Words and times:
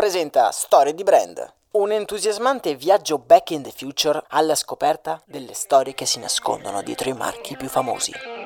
presenta 0.00 0.50
Storie 0.50 0.94
di 0.94 1.02
Brand, 1.02 1.46
un 1.72 1.92
entusiasmante 1.92 2.74
viaggio 2.74 3.18
back 3.18 3.50
in 3.50 3.62
the 3.62 3.70
future 3.70 4.24
alla 4.28 4.54
scoperta 4.54 5.20
delle 5.26 5.52
storie 5.52 5.92
che 5.92 6.06
si 6.06 6.18
nascondono 6.18 6.80
dietro 6.80 7.10
i 7.10 7.12
marchi 7.12 7.54
più 7.54 7.68
famosi. 7.68 8.39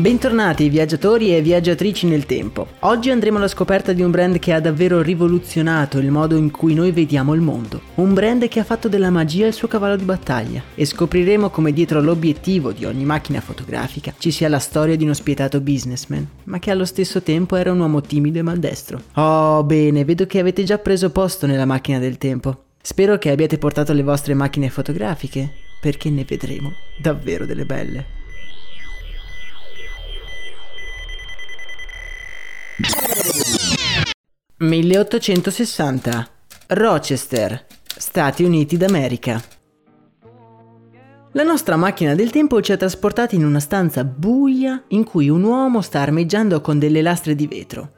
Bentornati 0.00 0.70
viaggiatori 0.70 1.36
e 1.36 1.42
viaggiatrici 1.42 2.06
nel 2.06 2.24
tempo. 2.24 2.68
Oggi 2.80 3.10
andremo 3.10 3.36
alla 3.36 3.48
scoperta 3.48 3.92
di 3.92 4.00
un 4.00 4.10
brand 4.10 4.38
che 4.38 4.54
ha 4.54 4.58
davvero 4.58 5.02
rivoluzionato 5.02 5.98
il 5.98 6.10
modo 6.10 6.36
in 6.36 6.50
cui 6.50 6.72
noi 6.72 6.90
vediamo 6.90 7.34
il 7.34 7.42
mondo. 7.42 7.82
Un 7.96 8.14
brand 8.14 8.48
che 8.48 8.60
ha 8.60 8.64
fatto 8.64 8.88
della 8.88 9.10
magia 9.10 9.46
il 9.46 9.52
suo 9.52 9.68
cavallo 9.68 9.96
di 9.96 10.04
battaglia 10.04 10.62
e 10.74 10.86
scopriremo 10.86 11.50
come 11.50 11.74
dietro 11.74 12.00
l'obiettivo 12.00 12.72
di 12.72 12.86
ogni 12.86 13.04
macchina 13.04 13.42
fotografica 13.42 14.14
ci 14.16 14.30
sia 14.30 14.48
la 14.48 14.58
storia 14.58 14.96
di 14.96 15.04
uno 15.04 15.12
spietato 15.12 15.60
businessman, 15.60 16.26
ma 16.44 16.58
che 16.58 16.70
allo 16.70 16.86
stesso 16.86 17.20
tempo 17.20 17.56
era 17.56 17.70
un 17.70 17.80
uomo 17.80 18.00
timido 18.00 18.38
e 18.38 18.42
maldestro. 18.42 19.02
Oh, 19.16 19.62
bene, 19.64 20.06
vedo 20.06 20.24
che 20.24 20.38
avete 20.38 20.64
già 20.64 20.78
preso 20.78 21.10
posto 21.10 21.46
nella 21.46 21.66
macchina 21.66 21.98
del 21.98 22.16
tempo. 22.16 22.68
Spero 22.80 23.18
che 23.18 23.28
abbiate 23.28 23.58
portato 23.58 23.92
le 23.92 24.02
vostre 24.02 24.32
macchine 24.32 24.70
fotografiche, 24.70 25.52
perché 25.78 26.08
ne 26.08 26.24
vedremo 26.26 26.72
davvero 26.98 27.44
delle 27.44 27.66
belle. 27.66 28.19
1860 34.62 36.28
Rochester, 36.66 37.64
Stati 37.82 38.44
Uniti 38.44 38.76
d'America. 38.76 39.42
La 41.32 41.44
nostra 41.44 41.76
macchina 41.76 42.14
del 42.14 42.30
tempo 42.30 42.60
ci 42.60 42.70
ha 42.72 42.76
trasportati 42.76 43.36
in 43.36 43.46
una 43.46 43.58
stanza 43.58 44.04
buia 44.04 44.84
in 44.88 45.04
cui 45.04 45.30
un 45.30 45.44
uomo 45.44 45.80
sta 45.80 46.00
armeggiando 46.00 46.60
con 46.60 46.78
delle 46.78 47.00
lastre 47.00 47.34
di 47.34 47.46
vetro. 47.46 47.92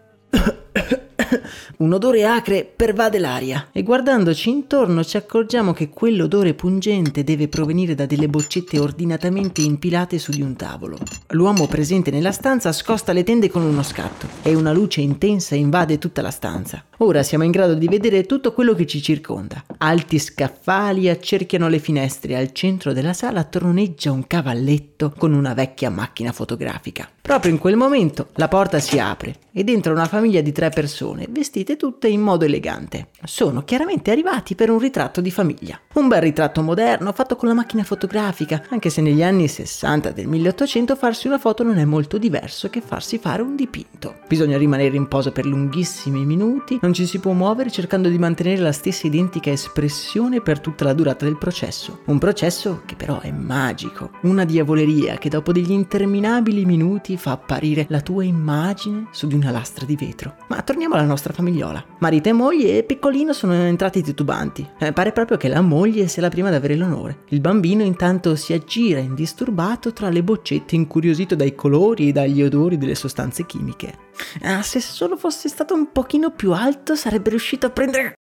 Un 1.83 1.94
odore 1.94 2.25
acre 2.25 2.62
pervade 2.64 3.19
l'aria 3.19 3.70
e 3.72 3.83
guardandoci 3.83 4.48
intorno 4.50 5.02
ci 5.02 5.16
accorgiamo 5.16 5.72
che 5.72 5.88
quell'odore 5.88 6.55
pungente 6.55 7.25
deve 7.25 7.48
provenire 7.48 7.97
da 7.97 8.06
delle 8.06 8.28
boccette 8.28 8.78
ordinatamente 8.78 9.62
impilate 9.62 10.20
su 10.20 10.30
di 10.30 10.42
un 10.42 10.55
tavolo. 10.55 10.97
L'uomo 11.30 11.66
presente 11.66 12.12
nella 12.12 12.30
stanza 12.30 12.70
scosta 12.70 13.12
le 13.12 13.25
tende 13.25 13.50
con 13.50 13.62
uno 13.62 13.83
scatto 13.83 14.28
e 14.42 14.55
una 14.55 14.70
luce 14.70 15.00
intensa 15.00 15.56
invade 15.56 15.98
tutta 15.98 16.22
la 16.22 16.30
stanza. 16.30 16.84
Ora 16.98 17.25
siamo 17.25 17.42
in 17.42 17.50
grado 17.50 17.75
di 17.75 17.88
vedere 17.88 18.27
tutto 18.27 18.53
quello 18.53 18.75
che 18.75 18.86
ci 18.86 19.03
circonda. 19.03 19.64
Alti 19.78 20.20
scaffali 20.20 21.08
accerchiano 21.08 21.66
le 21.66 21.80
finestre 21.80 22.36
al 22.36 22.53
centro 22.53 22.92
della 22.92 23.12
sala 23.12 23.42
troneggia 23.42 24.12
un 24.12 24.28
cavalletto 24.28 25.12
con 25.19 25.32
una 25.32 25.53
vecchia 25.53 25.91
macchina 25.91 26.31
fotografica. 26.31 27.10
Proprio 27.21 27.50
in 27.50 27.59
quel 27.59 27.76
momento 27.76 28.28
la 28.34 28.47
porta 28.47 28.78
si 28.78 29.00
apre 29.00 29.37
ed 29.53 29.69
entra 29.69 29.92
una 29.92 30.06
famiglia 30.06 30.41
di 30.41 30.53
tre 30.53 30.71
persone, 30.71 31.26
vestite 31.28 31.72
tutte 31.77 32.09
in 32.09 32.21
modo 32.21 32.44
elegante. 32.44 33.09
Sono 33.25 33.62
chiaramente 33.65 34.10
arrivati 34.10 34.55
per 34.55 34.71
un 34.71 34.78
ritratto 34.78 35.21
di 35.21 35.31
famiglia. 35.31 35.81
Un 35.94 36.09
bel 36.09 36.22
ritratto 36.22 36.62
moderno 36.62 37.12
fatto 37.12 37.37
con 37.37 37.49
la 37.49 37.55
macchina 37.55 37.84
fotografica, 37.84 38.65
anche 38.71 38.91
se 38.91 39.00
negli 39.00 39.22
anni 39.22 39.49
60 39.49 40.10
del 40.10 40.27
1800 40.27 40.97
farsi 40.97 41.27
una 41.27 41.38
foto 41.38 41.62
non 41.62 41.78
è 41.78 41.84
molto 41.84 42.19
diverso 42.19 42.71
che 42.71 42.81
farsi 42.81 43.19
fare 43.19 43.43
un 43.43 43.56
dipinto. 43.56 44.16
Bisogna 44.27 44.56
rimanere 44.56 44.97
in 44.97 45.09
posa 45.09 45.33
per 45.33 45.47
lunghissimi 45.47 46.25
minuti, 46.25 46.78
non 46.81 46.93
ci 46.93 47.06
si 47.06 47.19
può 47.19 47.33
muovere 47.33 47.71
cercando 47.71 48.09
di 48.09 48.19
mantenere 48.19 48.62
la 48.62 48.72
stessa 48.72 49.06
identica 49.06 49.50
espressione 49.50 50.41
per 50.41 50.60
tutta 50.60 50.84
la 50.84 50.94
durata 50.94 51.25
del 51.25 51.39
processo. 51.39 52.00
Un 52.06 52.19
processo 52.19 52.83
che 52.87 52.97
però 52.97 53.21
è 53.21 53.31
magico, 53.31 54.10
una 54.22 54.44
diavoleria 54.44 55.16
che 55.19 55.28
dopo 55.28 55.53
degli 55.53 55.72
interminabili 55.72 56.65
minuti 56.65 57.16
fa 57.16 57.33
apparire 57.33 57.87
la 57.89 58.00
tua 58.00 58.25
immagine 58.25 59.09
su 59.12 59.27
di 59.27 59.34
una 59.34 59.50
lastra 59.50 59.84
di 59.84 59.97
vetro. 59.97 60.37
Ma 60.49 60.62
torniamo 60.62 60.94
alla 60.94 61.04
nostra 61.04 61.33
famigliola. 61.62 61.84
Marito 61.99 62.28
e 62.28 62.33
moglie 62.33 62.78
e 62.78 62.83
piccolino 62.83 63.33
sono 63.33 63.55
entrati 63.55 64.03
titubanti. 64.03 64.69
Eh, 64.78 64.93
pare 64.93 65.12
proprio 65.12 65.37
che 65.37 65.49
la 65.49 65.61
moglie 65.61 66.09
sia 66.09 66.23
la 66.23 66.28
prima 66.28 66.49
ad 66.49 66.55
avere 66.55 66.75
l'onore. 66.75 67.21
Il 67.28 67.41
bambino 67.41 67.84
intanto 67.84 68.34
si 68.34 68.53
aggira 68.53 68.99
indisturbato 68.99 69.93
tra 69.93 70.09
le 70.09 70.22
boccette 70.22 70.75
incuriosito 70.75 71.37
dai 71.37 71.55
colori 71.55 72.09
e 72.09 72.12
dagli 72.12 72.43
odori 72.43 72.77
delle 72.77 72.97
sostanze 72.97 73.47
chimiche. 73.47 74.11
Ah, 74.43 74.62
se 74.62 74.81
solo 74.81 75.17
fosse 75.17 75.49
stato 75.49 75.75
un 75.75 75.91
pochino 75.93 76.31
più 76.31 76.53
alto 76.53 76.97
sarebbe 76.97 77.31
riuscito 77.31 77.67
a 77.67 77.71
prendere 77.71 78.15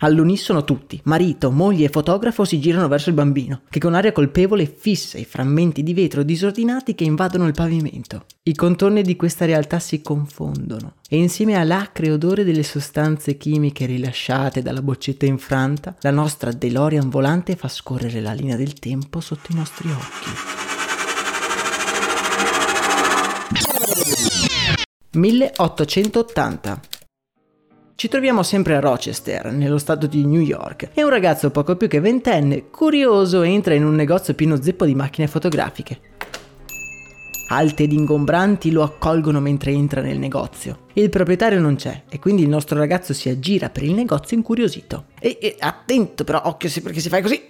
All'unisono 0.00 0.62
tutti, 0.62 1.00
marito, 1.04 1.50
moglie 1.50 1.86
e 1.86 1.88
fotografo 1.88 2.44
si 2.44 2.60
girano 2.60 2.86
verso 2.86 3.08
il 3.08 3.14
bambino, 3.14 3.62
che 3.70 3.80
con 3.80 3.94
aria 3.94 4.12
colpevole 4.12 4.66
fissa 4.66 5.16
i 5.16 5.24
frammenti 5.24 5.82
di 5.82 5.94
vetro 5.94 6.22
disordinati 6.22 6.94
che 6.94 7.04
invadono 7.04 7.46
il 7.46 7.54
pavimento. 7.54 8.26
I 8.42 8.54
contorni 8.54 9.00
di 9.00 9.16
questa 9.16 9.46
realtà 9.46 9.78
si 9.78 10.02
confondono 10.02 10.96
e 11.08 11.16
insieme 11.16 11.54
all'acre 11.54 12.10
odore 12.10 12.44
delle 12.44 12.62
sostanze 12.62 13.38
chimiche 13.38 13.86
rilasciate 13.86 14.60
dalla 14.60 14.82
boccetta 14.82 15.24
infranta, 15.24 15.96
la 16.00 16.10
nostra 16.10 16.52
DeLorean 16.52 17.08
volante 17.08 17.56
fa 17.56 17.68
scorrere 17.68 18.20
la 18.20 18.34
linea 18.34 18.56
del 18.56 18.74
tempo 18.74 19.20
sotto 19.20 19.50
i 19.52 19.54
nostri 19.54 19.90
occhi. 19.90 20.30
1880 25.12 26.80
ci 27.96 28.08
troviamo 28.08 28.42
sempre 28.42 28.76
a 28.76 28.80
Rochester, 28.80 29.50
nello 29.52 29.78
stato 29.78 30.06
di 30.06 30.26
New 30.26 30.42
York, 30.42 30.90
e 30.92 31.02
un 31.02 31.08
ragazzo 31.08 31.50
poco 31.50 31.76
più 31.76 31.88
che 31.88 31.98
ventenne, 31.98 32.68
curioso, 32.68 33.40
entra 33.40 33.72
in 33.72 33.86
un 33.86 33.94
negozio 33.94 34.34
pieno 34.34 34.60
zeppo 34.60 34.84
di 34.84 34.94
macchine 34.94 35.26
fotografiche. 35.26 36.00
Alte 37.48 37.84
ed 37.84 37.92
ingombranti 37.92 38.70
lo 38.70 38.82
accolgono 38.82 39.40
mentre 39.40 39.70
entra 39.70 40.02
nel 40.02 40.18
negozio. 40.18 40.80
Il 40.92 41.08
proprietario 41.08 41.58
non 41.58 41.76
c'è 41.76 42.02
e 42.10 42.18
quindi 42.18 42.42
il 42.42 42.50
nostro 42.50 42.76
ragazzo 42.76 43.14
si 43.14 43.30
aggira 43.30 43.70
per 43.70 43.84
il 43.84 43.94
negozio 43.94 44.36
incuriosito. 44.36 45.06
E, 45.18 45.38
e 45.40 45.56
attento 45.58 46.24
però, 46.24 46.42
occhio 46.44 46.68
se 46.68 46.82
perché 46.82 47.00
si 47.00 47.08
fa 47.08 47.22
così. 47.22 47.46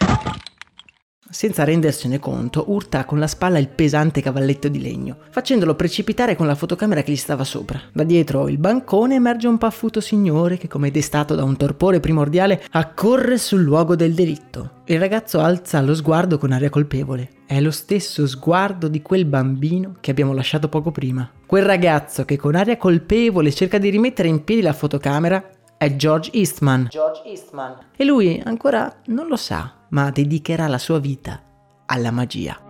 Senza 1.28 1.64
rendersene 1.64 2.20
conto, 2.20 2.66
urta 2.69 3.04
con 3.04 3.19
la 3.19 3.26
spalla 3.26 3.59
il 3.59 3.69
pesante 3.69 4.20
cavalletto 4.20 4.69
di 4.69 4.81
legno, 4.81 5.16
facendolo 5.31 5.75
precipitare 5.75 6.37
con 6.37 6.47
la 6.47 6.54
fotocamera 6.54 7.03
che 7.03 7.10
gli 7.10 7.16
stava 7.16 7.42
sopra. 7.42 7.81
Da 7.92 8.04
dietro 8.04 8.48
il 8.48 8.59
bancone 8.59 9.16
emerge 9.16 9.48
un 9.48 9.59
paffuto 9.59 10.00
signore 10.00 10.56
che, 10.56 10.69
come 10.69 10.92
destato 10.92 11.34
da 11.34 11.42
un 11.42 11.56
torpore 11.56 11.98
primordiale, 11.98 12.62
accorre 12.70 13.38
sul 13.38 13.62
luogo 13.62 13.97
del 13.97 14.15
delitto. 14.15 14.82
Il 14.84 15.00
ragazzo 15.00 15.41
alza 15.41 15.81
lo 15.81 15.97
sguardo 15.97 16.38
con 16.38 16.53
aria 16.53 16.70
colpevole. 16.70 17.31
È 17.44 17.60
lo 17.60 17.72
stesso 17.72 18.26
sguardo 18.26 18.86
di 18.86 19.03
quel 19.03 19.25
bambino 19.25 19.97
che 20.00 20.12
abbiamo 20.12 20.32
lasciato 20.32 20.69
poco 20.69 20.92
prima. 20.92 21.28
Quel 21.44 21.65
ragazzo 21.65 22.25
che 22.25 22.36
con 22.36 22.54
aria 22.54 22.76
colpevole 22.76 23.53
cerca 23.53 23.78
di 23.78 23.91
rimettere 23.91 24.28
in 24.28 24.44
piedi 24.44 24.62
la 24.62 24.72
fotocamera 24.72 25.50
è 25.76 25.97
George 25.97 26.30
Eastman. 26.33 26.86
George 26.89 27.22
Eastman. 27.24 27.74
E 27.97 28.04
lui 28.04 28.41
ancora 28.45 29.01
non 29.06 29.27
lo 29.27 29.36
sa 29.36 29.76
ma 29.91 30.10
dedicherà 30.10 30.66
la 30.66 30.78
sua 30.78 30.98
vita 30.98 31.42
alla 31.86 32.10
magia. 32.10 32.60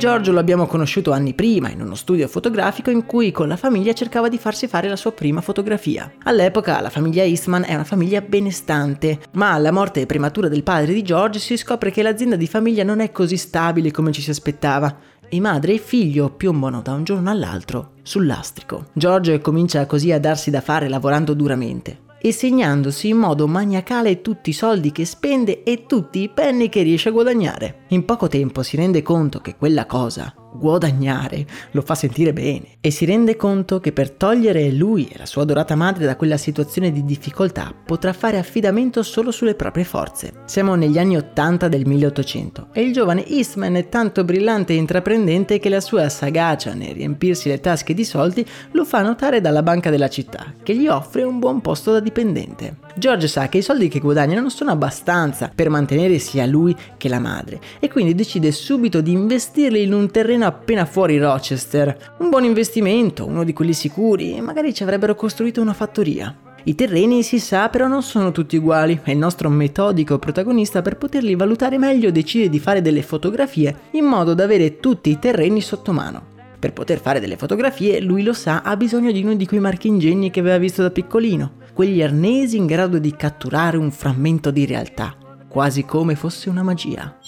Giorgio 0.00 0.32
lo 0.32 0.38
abbiamo 0.38 0.66
conosciuto 0.66 1.12
anni 1.12 1.34
prima 1.34 1.68
in 1.68 1.82
uno 1.82 1.94
studio 1.94 2.26
fotografico 2.26 2.88
in 2.88 3.04
cui 3.04 3.32
con 3.32 3.48
la 3.48 3.58
famiglia 3.58 3.92
cercava 3.92 4.30
di 4.30 4.38
farsi 4.38 4.66
fare 4.66 4.88
la 4.88 4.96
sua 4.96 5.12
prima 5.12 5.42
fotografia. 5.42 6.10
All'epoca 6.22 6.80
la 6.80 6.88
famiglia 6.88 7.22
Eastman 7.22 7.64
è 7.66 7.74
una 7.74 7.84
famiglia 7.84 8.22
benestante, 8.22 9.18
ma 9.32 9.52
alla 9.52 9.70
morte 9.70 10.06
prematura 10.06 10.48
del 10.48 10.62
padre 10.62 10.94
di 10.94 11.02
George 11.02 11.38
si 11.38 11.58
scopre 11.58 11.90
che 11.90 12.00
l'azienda 12.00 12.36
di 12.36 12.46
famiglia 12.46 12.82
non 12.82 13.00
è 13.00 13.12
così 13.12 13.36
stabile 13.36 13.90
come 13.90 14.10
ci 14.10 14.22
si 14.22 14.30
aspettava 14.30 14.96
e 15.28 15.38
madre 15.38 15.74
e 15.74 15.78
figlio 15.78 16.30
piombano 16.30 16.80
da 16.80 16.94
un 16.94 17.04
giorno 17.04 17.28
all'altro 17.28 17.92
sul 18.00 18.24
lastrico. 18.24 18.86
George 18.94 19.42
comincia 19.42 19.84
così 19.84 20.12
a 20.12 20.18
darsi 20.18 20.50
da 20.50 20.62
fare 20.62 20.88
lavorando 20.88 21.34
duramente 21.34 22.08
e 22.20 22.32
segnandosi 22.32 23.08
in 23.08 23.16
modo 23.16 23.46
maniacale 23.46 24.20
tutti 24.20 24.50
i 24.50 24.54
soldi 24.54 24.92
che 24.92 25.04
spende 25.04 25.62
e 25.62 25.86
tutti 25.86 26.20
i 26.20 26.28
penny 26.28 26.68
che 26.68 26.82
riesce 26.82 27.08
a 27.08 27.12
guadagnare. 27.12 27.84
In 27.88 28.04
poco 28.04 28.28
tempo 28.28 28.62
si 28.62 28.76
rende 28.76 29.02
conto 29.02 29.40
che 29.40 29.56
quella 29.56 29.86
cosa 29.86 30.34
guadagnare, 30.52 31.46
lo 31.72 31.82
fa 31.82 31.94
sentire 31.94 32.32
bene 32.32 32.76
e 32.80 32.90
si 32.90 33.04
rende 33.04 33.36
conto 33.36 33.80
che 33.80 33.92
per 33.92 34.10
togliere 34.10 34.70
lui 34.72 35.08
e 35.08 35.18
la 35.18 35.26
sua 35.26 35.42
adorata 35.42 35.74
madre 35.74 36.06
da 36.06 36.16
quella 36.16 36.36
situazione 36.36 36.92
di 36.92 37.04
difficoltà 37.04 37.72
potrà 37.84 38.12
fare 38.12 38.38
affidamento 38.38 39.02
solo 39.02 39.30
sulle 39.30 39.54
proprie 39.54 39.84
forze. 39.84 40.32
Siamo 40.46 40.74
negli 40.74 40.98
anni 40.98 41.16
80 41.16 41.68
del 41.68 41.86
1800 41.86 42.68
e 42.72 42.82
il 42.82 42.92
giovane 42.92 43.26
Eastman 43.26 43.76
è 43.76 43.88
tanto 43.88 44.24
brillante 44.24 44.72
e 44.72 44.76
intraprendente 44.76 45.58
che 45.58 45.68
la 45.68 45.80
sua 45.80 46.08
sagacia 46.08 46.74
nel 46.74 46.94
riempirsi 46.94 47.48
le 47.48 47.60
tasche 47.60 47.94
di 47.94 48.04
soldi 48.04 48.46
lo 48.72 48.84
fa 48.84 49.02
notare 49.02 49.40
dalla 49.40 49.62
banca 49.62 49.90
della 49.90 50.08
città, 50.08 50.54
che 50.62 50.74
gli 50.74 50.88
offre 50.88 51.22
un 51.22 51.38
buon 51.38 51.60
posto 51.60 51.92
da 51.92 52.00
dipendente. 52.00 52.76
George 52.96 53.28
sa 53.28 53.48
che 53.48 53.58
i 53.58 53.62
soldi 53.62 53.88
che 53.88 54.00
guadagna 54.00 54.40
non 54.40 54.50
sono 54.50 54.70
abbastanza 54.70 55.50
per 55.54 55.70
mantenere 55.70 56.18
sia 56.18 56.46
lui 56.46 56.76
che 56.96 57.08
la 57.08 57.20
madre 57.20 57.60
e 57.78 57.88
quindi 57.88 58.14
decide 58.14 58.50
subito 58.52 59.00
di 59.00 59.12
investirli 59.12 59.82
in 59.82 59.92
un 59.92 60.10
terreno 60.10 60.46
appena 60.46 60.84
fuori 60.84 61.18
Rochester. 61.18 62.14
Un 62.18 62.28
buon 62.30 62.44
investimento, 62.44 63.26
uno 63.26 63.44
di 63.44 63.52
quelli 63.52 63.72
sicuri 63.72 64.40
magari 64.40 64.74
ci 64.74 64.82
avrebbero 64.82 65.14
costruito 65.14 65.60
una 65.60 65.72
fattoria. 65.72 66.34
I 66.64 66.74
terreni, 66.74 67.22
si 67.22 67.38
sa, 67.38 67.70
però 67.70 67.86
non 67.86 68.02
sono 68.02 68.32
tutti 68.32 68.56
uguali 68.56 69.00
e 69.02 69.12
il 69.12 69.18
nostro 69.18 69.48
metodico 69.48 70.18
protagonista 70.18 70.82
per 70.82 70.98
poterli 70.98 71.34
valutare 71.34 71.78
meglio 71.78 72.10
decide 72.10 72.50
di 72.50 72.58
fare 72.58 72.82
delle 72.82 73.02
fotografie 73.02 73.74
in 73.92 74.04
modo 74.04 74.34
da 74.34 74.44
avere 74.44 74.78
tutti 74.78 75.08
i 75.08 75.18
terreni 75.18 75.62
sotto 75.62 75.92
mano. 75.92 76.38
Per 76.58 76.74
poter 76.74 77.00
fare 77.00 77.20
delle 77.20 77.38
fotografie, 77.38 78.00
lui 78.00 78.22
lo 78.22 78.34
sa, 78.34 78.60
ha 78.60 78.76
bisogno 78.76 79.10
di 79.10 79.22
uno 79.22 79.34
di 79.34 79.46
quei 79.46 79.60
marchingegni 79.60 80.30
che 80.30 80.40
aveva 80.40 80.58
visto 80.58 80.82
da 80.82 80.90
piccolino, 80.90 81.52
quegli 81.80 82.02
arnesi 82.02 82.58
in 82.58 82.66
grado 82.66 82.98
di 82.98 83.16
catturare 83.16 83.78
un 83.78 83.90
frammento 83.90 84.50
di 84.50 84.66
realtà, 84.66 85.16
quasi 85.48 85.86
come 85.86 86.14
fosse 86.14 86.50
una 86.50 86.62
magia. 86.62 87.18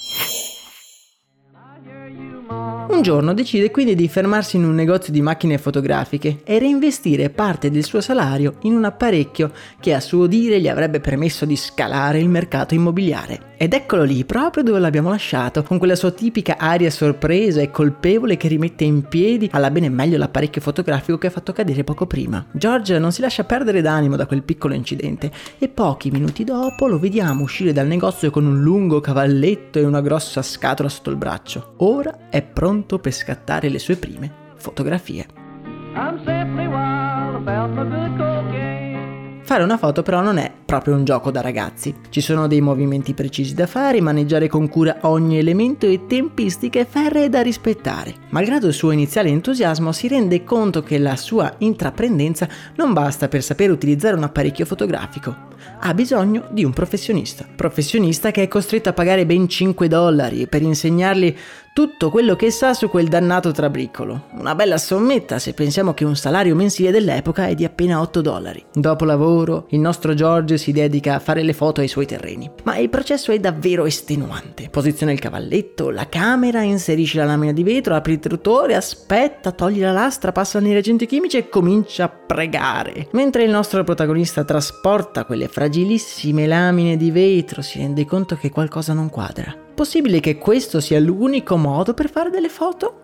Un 2.88 3.00
giorno 3.02 3.34
decide 3.34 3.70
quindi 3.70 3.94
di 3.94 4.08
fermarsi 4.08 4.56
in 4.56 4.64
un 4.64 4.74
negozio 4.74 5.12
di 5.12 5.22
macchine 5.22 5.58
fotografiche 5.58 6.40
e 6.44 6.58
reinvestire 6.58 7.30
parte 7.30 7.70
del 7.70 7.84
suo 7.84 8.00
salario 8.00 8.56
in 8.62 8.74
un 8.74 8.84
apparecchio 8.84 9.50
che 9.80 9.94
a 9.94 10.00
suo 10.00 10.26
dire 10.26 10.60
gli 10.60 10.68
avrebbe 10.68 11.00
permesso 11.00 11.44
di 11.44 11.56
scalare 11.56 12.18
il 12.18 12.28
mercato 12.28 12.74
immobiliare. 12.74 13.50
Ed 13.56 13.74
eccolo 13.74 14.02
lì, 14.02 14.24
proprio 14.24 14.64
dove 14.64 14.80
l'abbiamo 14.80 15.10
lasciato, 15.10 15.62
con 15.62 15.78
quella 15.78 15.94
sua 15.94 16.10
tipica 16.10 16.56
aria 16.58 16.90
sorpresa 16.90 17.60
e 17.60 17.70
colpevole 17.70 18.36
che 18.36 18.48
rimette 18.48 18.82
in 18.82 19.04
piedi 19.04 19.48
alla 19.52 19.70
bene 19.70 19.88
meglio 19.88 20.18
l'apparecchio 20.18 20.60
fotografico 20.60 21.16
che 21.16 21.28
ha 21.28 21.30
fatto 21.30 21.52
cadere 21.52 21.84
poco 21.84 22.06
prima. 22.06 22.44
George 22.50 22.98
non 22.98 23.12
si 23.12 23.20
lascia 23.20 23.44
perdere 23.44 23.80
d'animo 23.80 24.16
da 24.16 24.26
quel 24.26 24.42
piccolo 24.42 24.74
incidente 24.74 25.30
e 25.58 25.68
pochi 25.68 26.10
minuti 26.10 26.42
dopo 26.42 26.88
lo 26.88 26.98
vediamo 26.98 27.44
uscire 27.44 27.72
dal 27.72 27.86
negozio 27.86 28.30
con 28.30 28.44
un 28.44 28.60
lungo 28.60 28.98
cavalletto 28.98 29.78
e 29.78 29.84
una 29.84 30.00
grossa 30.00 30.42
scatola 30.42 30.88
sotto 30.88 31.10
il 31.10 31.16
braccio. 31.16 31.74
Ora 31.78 32.28
è 32.28 32.42
pronto 32.42 32.71
per 32.80 33.12
scattare 33.12 33.68
le 33.68 33.78
sue 33.78 33.96
prime 33.96 34.32
fotografie. 34.56 35.26
Fare 39.44 39.64
una 39.64 39.76
foto 39.76 40.02
però 40.02 40.22
non 40.22 40.38
è 40.38 40.50
proprio 40.64 40.94
un 40.94 41.04
gioco 41.04 41.30
da 41.30 41.42
ragazzi. 41.42 41.94
Ci 42.08 42.22
sono 42.22 42.46
dei 42.46 42.62
movimenti 42.62 43.12
precisi 43.12 43.54
da 43.54 43.66
fare, 43.66 44.00
maneggiare 44.00 44.48
con 44.48 44.68
cura 44.68 44.98
ogni 45.02 45.36
elemento 45.36 45.84
e 45.86 46.06
tempistiche 46.06 46.86
ferree 46.88 47.28
da 47.28 47.42
rispettare. 47.42 48.14
Malgrado 48.30 48.68
il 48.68 48.72
suo 48.72 48.92
iniziale 48.92 49.28
entusiasmo, 49.28 49.92
si 49.92 50.08
rende 50.08 50.44
conto 50.44 50.82
che 50.82 50.96
la 50.98 51.16
sua 51.16 51.52
intraprendenza 51.58 52.48
non 52.76 52.94
basta 52.94 53.28
per 53.28 53.42
sapere 53.42 53.72
utilizzare 53.72 54.16
un 54.16 54.22
apparecchio 54.22 54.64
fotografico. 54.64 55.50
Ha 55.80 55.92
bisogno 55.92 56.46
di 56.50 56.64
un 56.64 56.72
professionista. 56.72 57.46
Professionista 57.54 58.30
che 58.30 58.44
è 58.44 58.48
costretto 58.48 58.88
a 58.88 58.94
pagare 58.94 59.26
ben 59.26 59.48
5 59.48 59.88
dollari 59.88 60.46
per 60.46 60.62
insegnargli 60.62 61.36
tutto 61.72 62.10
quello 62.10 62.36
che 62.36 62.50
sa 62.50 62.74
su 62.74 62.88
quel 62.90 63.08
dannato 63.08 63.50
trabricolo. 63.50 64.26
Una 64.32 64.54
bella 64.54 64.76
sommetta 64.76 65.38
se 65.38 65.54
pensiamo 65.54 65.94
che 65.94 66.04
un 66.04 66.16
salario 66.16 66.54
mensile 66.54 66.90
dell'epoca 66.90 67.46
è 67.46 67.54
di 67.54 67.64
appena 67.64 68.00
8 68.00 68.20
dollari. 68.20 68.64
Dopo 68.72 69.04
lavoro, 69.04 69.66
il 69.70 69.80
nostro 69.80 70.12
George 70.12 70.58
si 70.58 70.72
dedica 70.72 71.14
a 71.14 71.18
fare 71.18 71.42
le 71.42 71.54
foto 71.54 71.80
ai 71.80 71.88
suoi 71.88 72.06
terreni. 72.06 72.50
Ma 72.64 72.76
il 72.76 72.90
processo 72.90 73.32
è 73.32 73.40
davvero 73.40 73.86
estenuante. 73.86 74.68
Posiziona 74.68 75.12
il 75.12 75.18
cavalletto, 75.18 75.90
la 75.90 76.08
camera, 76.08 76.60
inserisci 76.62 77.16
la 77.16 77.24
lamina 77.24 77.52
di 77.52 77.62
vetro, 77.62 77.94
apri 77.94 78.12
il 78.12 78.18
trutore, 78.18 78.74
aspetta, 78.74 79.52
togli 79.52 79.80
la 79.80 79.92
lastra, 79.92 80.32
passa 80.32 80.60
nei 80.60 80.72
reagenti 80.72 81.06
chimici 81.06 81.38
e 81.38 81.48
comincia 81.48 82.04
a 82.04 82.08
pregare. 82.08 83.08
Mentre 83.12 83.44
il 83.44 83.50
nostro 83.50 83.82
protagonista 83.82 84.44
trasporta 84.44 85.24
quelle 85.24 85.48
fragilissime 85.48 86.46
lamine 86.46 86.98
di 86.98 87.10
vetro, 87.10 87.62
si 87.62 87.78
rende 87.78 88.04
conto 88.04 88.36
che 88.36 88.50
qualcosa 88.50 88.92
non 88.92 89.08
quadra. 89.08 89.70
Possibile 89.74 90.20
che 90.20 90.36
questo 90.36 90.80
sia 90.80 91.00
l'unico 91.00 91.56
modo 91.56 91.94
per 91.94 92.10
fare 92.10 92.30
delle 92.30 92.50
foto? 92.50 93.00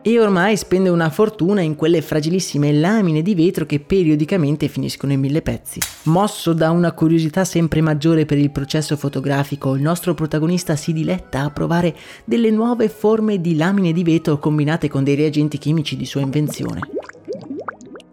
E 0.00 0.18
ormai 0.18 0.56
spende 0.56 0.88
una 0.88 1.10
fortuna 1.10 1.60
in 1.60 1.74
quelle 1.74 2.00
fragilissime 2.00 2.72
lamine 2.72 3.20
di 3.20 3.34
vetro 3.34 3.66
che 3.66 3.80
periodicamente 3.80 4.68
finiscono 4.68 5.12
in 5.12 5.20
mille 5.20 5.42
pezzi. 5.42 5.80
Mosso 6.04 6.54
da 6.54 6.70
una 6.70 6.92
curiosità 6.92 7.44
sempre 7.44 7.82
maggiore 7.82 8.24
per 8.24 8.38
il 8.38 8.50
processo 8.50 8.96
fotografico, 8.96 9.74
il 9.74 9.82
nostro 9.82 10.14
protagonista 10.14 10.76
si 10.76 10.92
diletta 10.92 11.42
a 11.42 11.50
provare 11.50 11.94
delle 12.24 12.50
nuove 12.50 12.88
forme 12.88 13.40
di 13.40 13.56
lamine 13.56 13.92
di 13.92 14.02
vetro 14.02 14.38
combinate 14.38 14.88
con 14.88 15.04
dei 15.04 15.14
reagenti 15.14 15.58
chimici 15.58 15.96
di 15.96 16.06
sua 16.06 16.22
invenzione. 16.22 16.80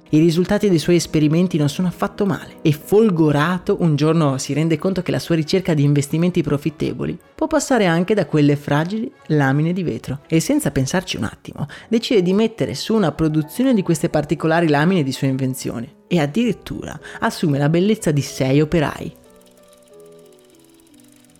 I 0.09 0.19
risultati 0.19 0.69
dei 0.69 0.77
suoi 0.77 0.97
esperimenti 0.97 1.57
non 1.57 1.67
sono 1.67 1.87
affatto 1.87 2.27
male. 2.27 2.57
E 2.61 2.71
folgorato 2.71 3.77
un 3.79 3.95
giorno 3.95 4.37
si 4.37 4.53
rende 4.53 4.77
conto 4.77 5.01
che 5.01 5.11
la 5.11 5.19
sua 5.19 5.33
ricerca 5.35 5.73
di 5.73 5.83
investimenti 5.83 6.43
profittevoli 6.43 7.17
può 7.33 7.47
passare 7.47 7.87
anche 7.87 8.13
da 8.13 8.27
quelle 8.27 8.55
fragili 8.55 9.11
lamine 9.27 9.73
di 9.73 9.81
vetro. 9.81 10.21
E 10.27 10.39
senza 10.39 10.69
pensarci 10.69 11.17
un 11.17 11.23
attimo 11.23 11.67
decide 11.87 12.21
di 12.21 12.33
mettere 12.33 12.75
su 12.75 12.93
una 12.93 13.11
produzione 13.11 13.73
di 13.73 13.81
queste 13.81 14.09
particolari 14.09 14.67
lamine 14.67 15.01
di 15.01 15.11
sua 15.11 15.27
invenzione. 15.27 15.93
E 16.07 16.19
addirittura 16.19 16.97
assume 17.19 17.57
la 17.57 17.69
bellezza 17.69 18.11
di 18.11 18.21
sei 18.21 18.61
operai. 18.61 19.13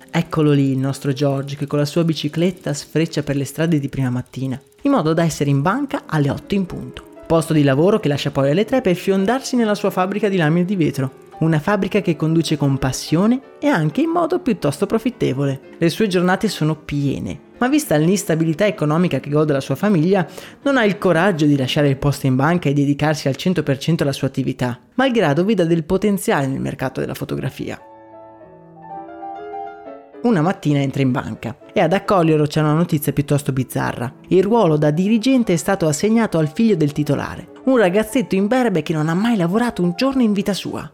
Eccolo 0.10 0.54
lì 0.54 0.72
il 0.72 0.78
nostro 0.78 1.14
George 1.14 1.56
che 1.56 1.68
con 1.68 1.78
la 1.78 1.86
sua 1.86 2.04
bicicletta 2.04 2.74
sfreccia 2.74 3.22
per 3.22 3.36
le 3.36 3.46
strade 3.46 3.80
di 3.80 3.90
prima 3.90 4.10
mattina, 4.10 4.60
in 4.84 4.92
modo 4.92 5.14
da 5.14 5.24
essere 5.24 5.50
in 5.50 5.62
banca 5.62 6.04
alle 6.08 6.30
8 6.30 6.56
in 6.56 6.66
punto 6.66 7.14
posto 7.26 7.54
di 7.54 7.64
lavoro 7.64 8.00
che 8.00 8.08
lascia 8.08 8.32
poi 8.32 8.52
alle 8.52 8.66
tre 8.66 8.82
per 8.82 8.96
fiondarsi 8.96 9.56
nella 9.56 9.76
sua 9.76 9.90
fabbrica 9.90 10.30
di 10.30 10.38
lamine 10.38 10.66
di 10.66 10.76
vetro. 10.76 11.24
Una 11.40 11.60
fabbrica 11.60 12.02
che 12.02 12.16
conduce 12.16 12.56
con 12.56 12.78
passione 12.78 13.42
e 13.60 13.68
anche 13.68 14.02
in 14.02 14.10
modo 14.10 14.40
piuttosto 14.40 14.86
profittevole. 14.86 15.60
Le 15.78 15.90
sue 15.90 16.08
giornate 16.08 16.48
sono 16.48 16.76
piene, 16.76 17.40
ma 17.58 17.68
vista 17.68 17.96
l'instabilità 17.98 18.66
economica 18.66 19.20
che 19.20 19.30
gode 19.30 19.52
la 19.52 19.60
sua 19.60 19.76
famiglia, 19.76 20.26
non 20.62 20.78
ha 20.78 20.86
il 20.86 20.98
coraggio 20.98 21.46
di 21.46 21.58
lasciare 21.58 21.90
il 21.90 21.98
posto 21.98 22.28
in 22.28 22.36
banca 22.36 22.70
e 22.70 22.74
dedicarsi 22.74 23.28
al 23.28 23.36
100% 23.38 24.04
alla 24.04 24.14
sua 24.14 24.28
attività, 24.28 24.80
malgrado 24.94 25.44
veda 25.44 25.66
del 25.66 25.84
potenziale 25.84 26.48
nel 26.48 26.62
mercato 26.62 27.02
della 27.02 27.14
fotografia 27.14 27.80
una 30.28 30.42
mattina 30.42 30.80
entra 30.80 31.04
in 31.04 31.12
banca 31.12 31.56
e 31.78 31.82
ad 31.82 31.92
accoglierlo 31.92 32.46
c'è 32.46 32.62
una 32.62 32.72
notizia 32.72 33.12
piuttosto 33.12 33.52
bizzarra. 33.52 34.14
Il 34.30 34.44
ruolo 34.44 34.78
da 34.78 34.92
dirigente 34.92 35.52
è 35.52 35.58
stato 35.58 35.90
assegnato 35.90 36.38
al 36.38 36.48
figlio 36.48 36.78
del 36.78 36.94
titolare, 36.94 37.50
un 37.66 37.76
ragazzetto 37.76 38.34
imberbe 38.34 38.82
che 38.82 38.94
non 38.94 39.10
ha 39.10 39.14
mai 39.14 39.36
lavorato 39.36 39.84
un 39.84 39.92
giorno 39.94 40.22
in 40.22 40.32
vita 40.32 40.54
sua. 40.54 40.90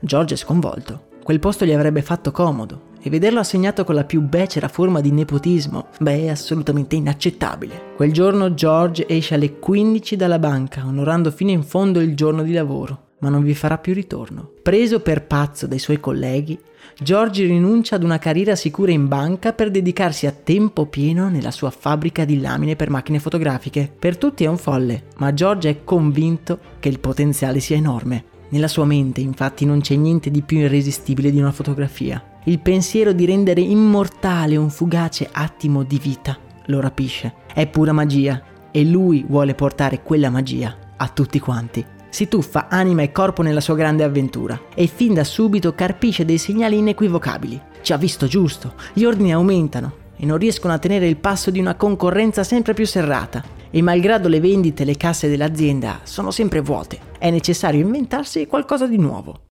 George 0.00 0.34
è 0.34 0.36
sconvolto. 0.36 1.06
Quel 1.22 1.38
posto 1.38 1.64
gli 1.64 1.72
avrebbe 1.72 2.02
fatto 2.02 2.32
comodo 2.32 2.88
e 3.00 3.08
vederlo 3.08 3.40
assegnato 3.40 3.82
con 3.84 3.94
la 3.94 4.04
più 4.04 4.20
becera 4.20 4.68
forma 4.68 5.00
di 5.00 5.10
nepotismo, 5.10 5.86
beh, 5.98 6.24
è 6.24 6.28
assolutamente 6.28 6.96
inaccettabile. 6.96 7.94
Quel 7.96 8.12
giorno 8.12 8.52
George 8.52 9.08
esce 9.08 9.36
alle 9.36 9.58
15 9.58 10.16
dalla 10.16 10.38
banca, 10.38 10.84
onorando 10.84 11.30
fino 11.30 11.50
in 11.50 11.62
fondo 11.62 11.98
il 11.98 12.14
giorno 12.14 12.42
di 12.42 12.52
lavoro 12.52 13.08
ma 13.20 13.28
non 13.28 13.42
vi 13.42 13.54
farà 13.54 13.78
più 13.78 13.94
ritorno. 13.94 14.50
Preso 14.62 15.00
per 15.00 15.26
pazzo 15.26 15.66
dai 15.66 15.78
suoi 15.78 16.00
colleghi, 16.00 16.58
Giorgi 16.98 17.46
rinuncia 17.46 17.96
ad 17.96 18.02
una 18.02 18.18
carriera 18.18 18.54
sicura 18.54 18.92
in 18.92 19.08
banca 19.08 19.52
per 19.52 19.70
dedicarsi 19.70 20.26
a 20.26 20.32
tempo 20.32 20.86
pieno 20.86 21.28
nella 21.28 21.50
sua 21.50 21.70
fabbrica 21.70 22.24
di 22.24 22.40
lamine 22.40 22.76
per 22.76 22.90
macchine 22.90 23.18
fotografiche. 23.18 23.90
Per 23.98 24.18
tutti 24.18 24.44
è 24.44 24.48
un 24.48 24.58
folle, 24.58 25.04
ma 25.16 25.32
Giorgio 25.32 25.68
è 25.68 25.84
convinto 25.84 26.58
che 26.78 26.88
il 26.88 27.00
potenziale 27.00 27.60
sia 27.60 27.76
enorme. 27.76 28.24
Nella 28.50 28.68
sua 28.68 28.84
mente, 28.84 29.20
infatti, 29.20 29.64
non 29.64 29.80
c'è 29.80 29.94
niente 29.94 30.30
di 30.30 30.42
più 30.42 30.58
irresistibile 30.58 31.30
di 31.30 31.38
una 31.38 31.52
fotografia. 31.52 32.22
Il 32.44 32.58
pensiero 32.58 33.12
di 33.12 33.24
rendere 33.24 33.60
immortale 33.60 34.56
un 34.56 34.70
fugace 34.70 35.28
attimo 35.30 35.82
di 35.84 35.98
vita 35.98 36.38
lo 36.66 36.80
rapisce. 36.80 37.34
È 37.52 37.66
pura 37.66 37.92
magia 37.92 38.42
e 38.70 38.84
lui 38.84 39.24
vuole 39.26 39.54
portare 39.54 40.02
quella 40.02 40.30
magia 40.30 40.76
a 40.96 41.08
tutti 41.08 41.38
quanti 41.38 41.98
si 42.10 42.28
tuffa 42.28 42.68
anima 42.68 43.02
e 43.02 43.12
corpo 43.12 43.42
nella 43.42 43.60
sua 43.60 43.76
grande 43.76 44.04
avventura 44.04 44.60
e 44.74 44.86
fin 44.86 45.14
da 45.14 45.24
subito 45.24 45.74
carpisce 45.74 46.24
dei 46.24 46.38
segnali 46.38 46.78
inequivocabili. 46.78 47.60
Ci 47.80 47.92
ha 47.92 47.96
visto 47.96 48.26
giusto, 48.26 48.74
gli 48.92 49.04
ordini 49.04 49.32
aumentano 49.32 49.94
e 50.16 50.26
non 50.26 50.36
riescono 50.36 50.74
a 50.74 50.78
tenere 50.78 51.06
il 51.08 51.16
passo 51.16 51.50
di 51.50 51.60
una 51.60 51.76
concorrenza 51.76 52.44
sempre 52.44 52.74
più 52.74 52.86
serrata. 52.86 53.42
E 53.72 53.82
malgrado 53.82 54.28
le 54.28 54.40
vendite 54.40 54.82
e 54.82 54.86
le 54.86 54.96
casse 54.96 55.28
dell'azienda 55.28 56.00
sono 56.02 56.32
sempre 56.32 56.60
vuote, 56.60 56.98
è 57.18 57.30
necessario 57.30 57.80
inventarsi 57.80 58.46
qualcosa 58.46 58.86
di 58.86 58.98
nuovo. 58.98 59.42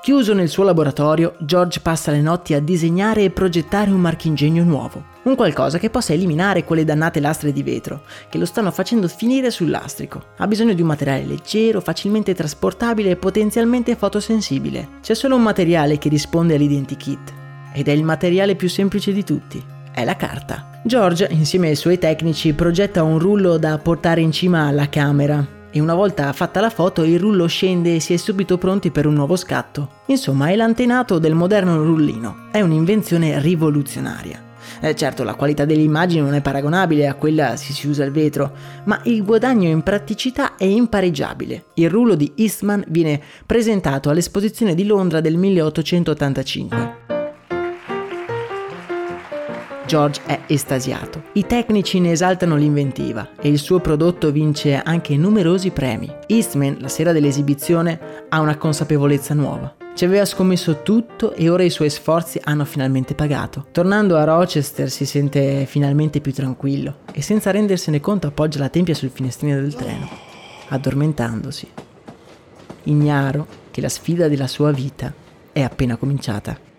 Chiuso 0.00 0.32
nel 0.32 0.48
suo 0.48 0.64
laboratorio, 0.64 1.34
George 1.40 1.80
passa 1.80 2.12
le 2.12 2.22
notti 2.22 2.54
a 2.54 2.60
disegnare 2.60 3.24
e 3.24 3.30
progettare 3.30 3.90
un 3.90 4.00
marchingegno 4.00 4.62
nuovo 4.62 5.09
Un 5.22 5.34
qualcosa 5.34 5.78
che 5.78 5.90
possa 5.90 6.14
eliminare 6.14 6.64
quelle 6.64 6.84
dannate 6.84 7.20
lastre 7.20 7.52
di 7.52 7.62
vetro, 7.62 8.04
che 8.30 8.38
lo 8.38 8.46
stanno 8.46 8.70
facendo 8.70 9.06
finire 9.06 9.50
sul 9.50 9.68
lastrico. 9.68 10.28
Ha 10.38 10.46
bisogno 10.46 10.72
di 10.72 10.80
un 10.80 10.86
materiale 10.86 11.26
leggero, 11.26 11.82
facilmente 11.82 12.34
trasportabile 12.34 13.10
e 13.10 13.16
potenzialmente 13.16 13.96
fotosensibile. 13.96 14.88
C'è 15.02 15.12
solo 15.12 15.36
un 15.36 15.42
materiale 15.42 15.98
che 15.98 16.08
risponde 16.08 16.54
all'identikit, 16.54 17.34
ed 17.74 17.88
è 17.88 17.92
il 17.92 18.02
materiale 18.02 18.54
più 18.54 18.70
semplice 18.70 19.12
di 19.12 19.22
tutti. 19.22 19.62
È 19.92 20.04
la 20.04 20.16
carta. 20.16 20.80
George, 20.84 21.28
insieme 21.30 21.68
ai 21.68 21.76
suoi 21.76 21.98
tecnici, 21.98 22.54
progetta 22.54 23.02
un 23.02 23.18
rullo 23.18 23.58
da 23.58 23.76
portare 23.76 24.22
in 24.22 24.32
cima 24.32 24.68
alla 24.68 24.88
camera 24.88 25.58
e 25.70 25.80
una 25.80 25.94
volta 25.94 26.32
fatta 26.32 26.60
la 26.60 26.70
foto 26.70 27.04
il 27.04 27.20
rullo 27.20 27.46
scende 27.46 27.94
e 27.94 28.00
si 28.00 28.14
è 28.14 28.16
subito 28.16 28.56
pronti 28.56 28.90
per 28.90 29.06
un 29.06 29.14
nuovo 29.14 29.36
scatto. 29.36 29.90
Insomma, 30.06 30.48
è 30.48 30.56
l'antenato 30.56 31.18
del 31.18 31.34
moderno 31.34 31.76
rullino. 31.82 32.48
È 32.50 32.60
un'invenzione 32.60 33.38
rivoluzionaria. 33.38 34.48
Eh, 34.80 34.94
certo, 34.94 35.24
la 35.24 35.34
qualità 35.34 35.64
delle 35.64 35.82
immagini 35.82 36.22
non 36.22 36.34
è 36.34 36.40
paragonabile 36.40 37.06
a 37.06 37.14
quella 37.14 37.56
se 37.56 37.72
si 37.72 37.86
usa 37.86 38.04
il 38.04 38.12
vetro, 38.12 38.52
ma 38.84 39.00
il 39.04 39.24
guadagno 39.24 39.68
in 39.68 39.82
praticità 39.82 40.56
è 40.56 40.64
impareggiabile. 40.64 41.64
Il 41.74 41.90
rullo 41.90 42.14
di 42.14 42.32
Eastman 42.36 42.84
viene 42.88 43.20
presentato 43.46 44.10
all'esposizione 44.10 44.74
di 44.74 44.84
Londra 44.84 45.20
del 45.20 45.36
1885. 45.36 47.19
George 49.90 50.20
è 50.24 50.38
estasiato. 50.46 51.24
I 51.32 51.46
tecnici 51.46 51.98
ne 51.98 52.12
esaltano 52.12 52.54
l'inventiva 52.54 53.30
e 53.40 53.48
il 53.48 53.58
suo 53.58 53.80
prodotto 53.80 54.30
vince 54.30 54.80
anche 54.80 55.16
numerosi 55.16 55.72
premi. 55.72 56.08
Eastman, 56.28 56.76
la 56.78 56.86
sera 56.86 57.10
dell'esibizione, 57.10 57.98
ha 58.28 58.38
una 58.38 58.56
consapevolezza 58.56 59.34
nuova. 59.34 59.74
Ci 59.92 60.04
aveva 60.04 60.24
scommesso 60.24 60.82
tutto 60.82 61.32
e 61.32 61.48
ora 61.48 61.64
i 61.64 61.70
suoi 61.70 61.90
sforzi 61.90 62.40
hanno 62.44 62.64
finalmente 62.64 63.16
pagato. 63.16 63.66
Tornando 63.72 64.16
a 64.16 64.22
Rochester 64.22 64.88
si 64.88 65.04
sente 65.04 65.66
finalmente 65.66 66.20
più 66.20 66.32
tranquillo 66.32 66.98
e 67.12 67.20
senza 67.20 67.50
rendersene 67.50 67.98
conto 67.98 68.28
appoggia 68.28 68.60
la 68.60 68.68
tempia 68.68 68.94
sul 68.94 69.10
finestrino 69.10 69.60
del 69.60 69.74
treno, 69.74 70.08
addormentandosi. 70.68 71.68
Ignaro 72.84 73.44
che 73.72 73.80
la 73.80 73.88
sfida 73.88 74.28
della 74.28 74.46
sua 74.46 74.70
vita 74.70 75.12
è 75.50 75.62
appena 75.62 75.96
cominciata. 75.96 76.69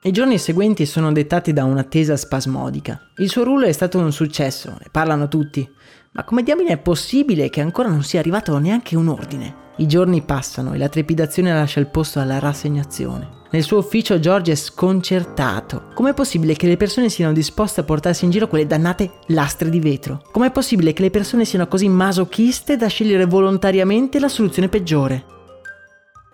I 0.00 0.12
giorni 0.12 0.38
seguenti 0.38 0.86
sono 0.86 1.10
dettati 1.10 1.52
da 1.52 1.64
un'attesa 1.64 2.16
spasmodica. 2.16 3.00
Il 3.16 3.28
suo 3.28 3.42
rullo 3.42 3.66
è 3.66 3.72
stato 3.72 3.98
un 3.98 4.12
successo, 4.12 4.70
ne 4.70 4.86
parlano 4.92 5.26
tutti. 5.26 5.68
Ma 6.12 6.22
come 6.22 6.44
diamine 6.44 6.70
è 6.70 6.78
possibile 6.78 7.50
che 7.50 7.60
ancora 7.60 7.88
non 7.88 8.04
sia 8.04 8.20
arrivato 8.20 8.56
neanche 8.58 8.96
un 8.96 9.08
ordine? 9.08 9.66
I 9.78 9.88
giorni 9.88 10.22
passano 10.22 10.72
e 10.72 10.78
la 10.78 10.88
trepidazione 10.88 11.52
lascia 11.52 11.80
il 11.80 11.88
posto 11.88 12.20
alla 12.20 12.38
rassegnazione. 12.38 13.28
Nel 13.50 13.64
suo 13.64 13.78
ufficio 13.78 14.20
George 14.20 14.52
è 14.52 14.54
sconcertato. 14.54 15.88
Com'è 15.94 16.14
possibile 16.14 16.54
che 16.54 16.68
le 16.68 16.76
persone 16.76 17.08
siano 17.08 17.32
disposte 17.32 17.80
a 17.80 17.84
portarsi 17.84 18.24
in 18.24 18.30
giro 18.30 18.46
quelle 18.46 18.68
dannate 18.68 19.10
lastre 19.26 19.68
di 19.68 19.80
vetro? 19.80 20.22
Com'è 20.30 20.52
possibile 20.52 20.92
che 20.92 21.02
le 21.02 21.10
persone 21.10 21.44
siano 21.44 21.66
così 21.66 21.88
masochiste 21.88 22.76
da 22.76 22.86
scegliere 22.86 23.24
volontariamente 23.24 24.20
la 24.20 24.28
soluzione 24.28 24.68
peggiore? 24.68 25.37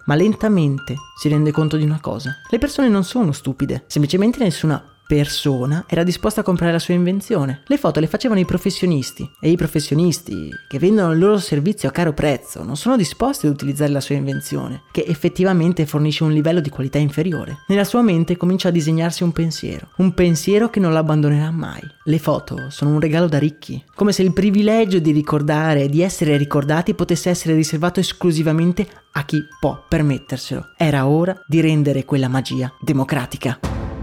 Ma 0.06 0.14
lentamente 0.14 0.96
si 1.18 1.28
rende 1.28 1.50
conto 1.50 1.76
di 1.76 1.84
una 1.84 2.00
cosa. 2.00 2.37
Le 2.49 2.58
persone 2.58 2.88
non 2.88 3.04
sono 3.04 3.32
stupide, 3.32 3.84
semplicemente 3.87 4.42
nessuna 4.42 4.93
persona 5.06 5.84
era 5.88 6.02
disposta 6.02 6.40
a 6.40 6.44
comprare 6.44 6.73
la 6.73 6.78
sua 6.78 6.94
invenzione. 6.94 7.62
Le 7.66 7.76
foto 7.76 8.00
le 8.00 8.06
facevano 8.06 8.40
i 8.40 8.44
professionisti 8.44 9.28
e 9.40 9.50
i 9.50 9.56
professionisti 9.56 10.49
che 10.68 10.78
vendono 10.78 11.12
il 11.12 11.18
loro 11.18 11.38
servizio 11.38 11.88
a 11.88 11.92
caro 11.92 12.12
prezzo 12.12 12.62
non 12.62 12.76
sono 12.76 12.96
disposti 12.96 13.46
ad 13.46 13.52
utilizzare 13.52 13.90
la 13.90 14.00
sua 14.00 14.14
invenzione, 14.14 14.82
che 14.92 15.04
effettivamente 15.06 15.87
fornisce 15.87 16.25
un 16.25 16.32
livello 16.32 16.61
di 16.61 16.70
qualità 16.70 16.99
inferiore. 16.99 17.58
Nella 17.68 17.84
sua 17.84 18.02
mente 18.02 18.37
comincia 18.37 18.68
a 18.68 18.73
disegnarsi 18.73 19.23
un 19.23 19.32
pensiero, 19.32 19.88
un 19.99 20.14
pensiero 20.14 20.70
che 20.70 20.80
non 20.80 20.92
l'abbandonerà 20.92 21.50
mai. 21.50 21.82
Le 22.04 22.18
foto 22.18 22.70
sono 22.70 22.90
un 22.90 23.00
regalo 23.00 23.26
da 23.26 23.38
ricchi, 23.38 23.82
come 23.94 24.12
se 24.12 24.23
il 24.23 24.32
privilegio 24.32 24.99
di 24.99 25.11
ricordare 25.11 25.84
e 25.84 25.88
di 25.88 26.02
essere 26.02 26.37
ricordati 26.37 26.94
potesse 26.94 27.30
essere 27.30 27.54
riservato 27.54 28.00
esclusivamente 28.00 28.87
a 29.12 29.25
chi 29.25 29.42
può 29.61 29.84
permetterselo. 29.88 30.73
Era 30.76 31.06
ora 31.06 31.38
di 31.46 31.61
rendere 31.61 32.04
quella 32.04 32.28
magia 32.28 32.73
democratica. 32.80 33.93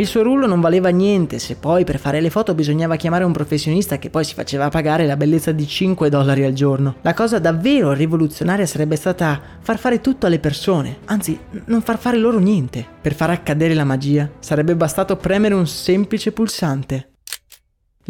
Il 0.00 0.06
suo 0.06 0.22
rullo 0.22 0.46
non 0.46 0.62
valeva 0.62 0.88
niente 0.88 1.38
se 1.38 1.56
poi 1.56 1.84
per 1.84 1.98
fare 1.98 2.22
le 2.22 2.30
foto 2.30 2.54
bisognava 2.54 2.96
chiamare 2.96 3.24
un 3.24 3.32
professionista 3.32 3.98
che 3.98 4.08
poi 4.08 4.24
si 4.24 4.32
faceva 4.32 4.70
pagare 4.70 5.04
la 5.04 5.14
bellezza 5.14 5.52
di 5.52 5.66
5 5.66 6.08
dollari 6.08 6.42
al 6.42 6.54
giorno. 6.54 6.94
La 7.02 7.12
cosa 7.12 7.38
davvero 7.38 7.92
rivoluzionaria 7.92 8.64
sarebbe 8.64 8.96
stata 8.96 9.38
far 9.60 9.76
fare 9.76 10.00
tutto 10.00 10.24
alle 10.24 10.38
persone, 10.38 11.00
anzi 11.04 11.38
non 11.66 11.82
far 11.82 11.98
fare 11.98 12.16
loro 12.16 12.38
niente. 12.38 12.82
Per 12.98 13.12
far 13.12 13.28
accadere 13.28 13.74
la 13.74 13.84
magia 13.84 14.26
sarebbe 14.38 14.74
bastato 14.74 15.16
premere 15.16 15.52
un 15.52 15.66
semplice 15.66 16.32
pulsante. 16.32 17.10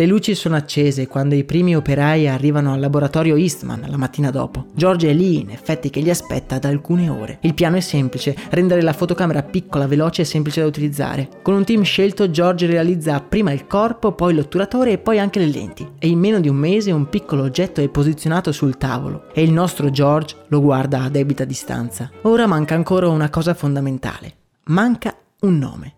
Le 0.00 0.06
luci 0.06 0.34
sono 0.34 0.56
accese 0.56 1.06
quando 1.06 1.34
i 1.34 1.44
primi 1.44 1.76
operai 1.76 2.26
arrivano 2.26 2.72
al 2.72 2.80
laboratorio 2.80 3.36
Eastman 3.36 3.84
la 3.86 3.98
mattina 3.98 4.30
dopo. 4.30 4.68
George 4.72 5.10
è 5.10 5.12
lì, 5.12 5.40
in 5.40 5.50
effetti, 5.50 5.90
che 5.90 6.00
li 6.00 6.08
aspetta 6.08 6.58
da 6.58 6.68
alcune 6.68 7.10
ore. 7.10 7.36
Il 7.42 7.52
piano 7.52 7.76
è 7.76 7.80
semplice, 7.80 8.34
rendere 8.48 8.80
la 8.80 8.94
fotocamera 8.94 9.42
piccola, 9.42 9.86
veloce 9.86 10.22
e 10.22 10.24
semplice 10.24 10.62
da 10.62 10.66
utilizzare. 10.66 11.28
Con 11.42 11.52
un 11.52 11.66
team 11.66 11.82
scelto, 11.82 12.30
George 12.30 12.64
realizza 12.64 13.20
prima 13.20 13.52
il 13.52 13.66
corpo, 13.66 14.12
poi 14.12 14.32
l'otturatore 14.32 14.92
e 14.92 14.98
poi 14.98 15.18
anche 15.18 15.38
le 15.38 15.48
lenti. 15.48 15.86
E 15.98 16.08
in 16.08 16.18
meno 16.18 16.40
di 16.40 16.48
un 16.48 16.56
mese 16.56 16.92
un 16.92 17.10
piccolo 17.10 17.42
oggetto 17.42 17.82
è 17.82 17.88
posizionato 17.90 18.52
sul 18.52 18.78
tavolo 18.78 19.26
e 19.34 19.42
il 19.42 19.52
nostro 19.52 19.90
George 19.90 20.34
lo 20.48 20.62
guarda 20.62 21.02
a 21.02 21.10
debita 21.10 21.44
distanza. 21.44 22.10
Ora 22.22 22.46
manca 22.46 22.74
ancora 22.74 23.06
una 23.08 23.28
cosa 23.28 23.52
fondamentale. 23.52 24.32
Manca 24.64 25.14
un 25.40 25.58
nome 25.58 25.94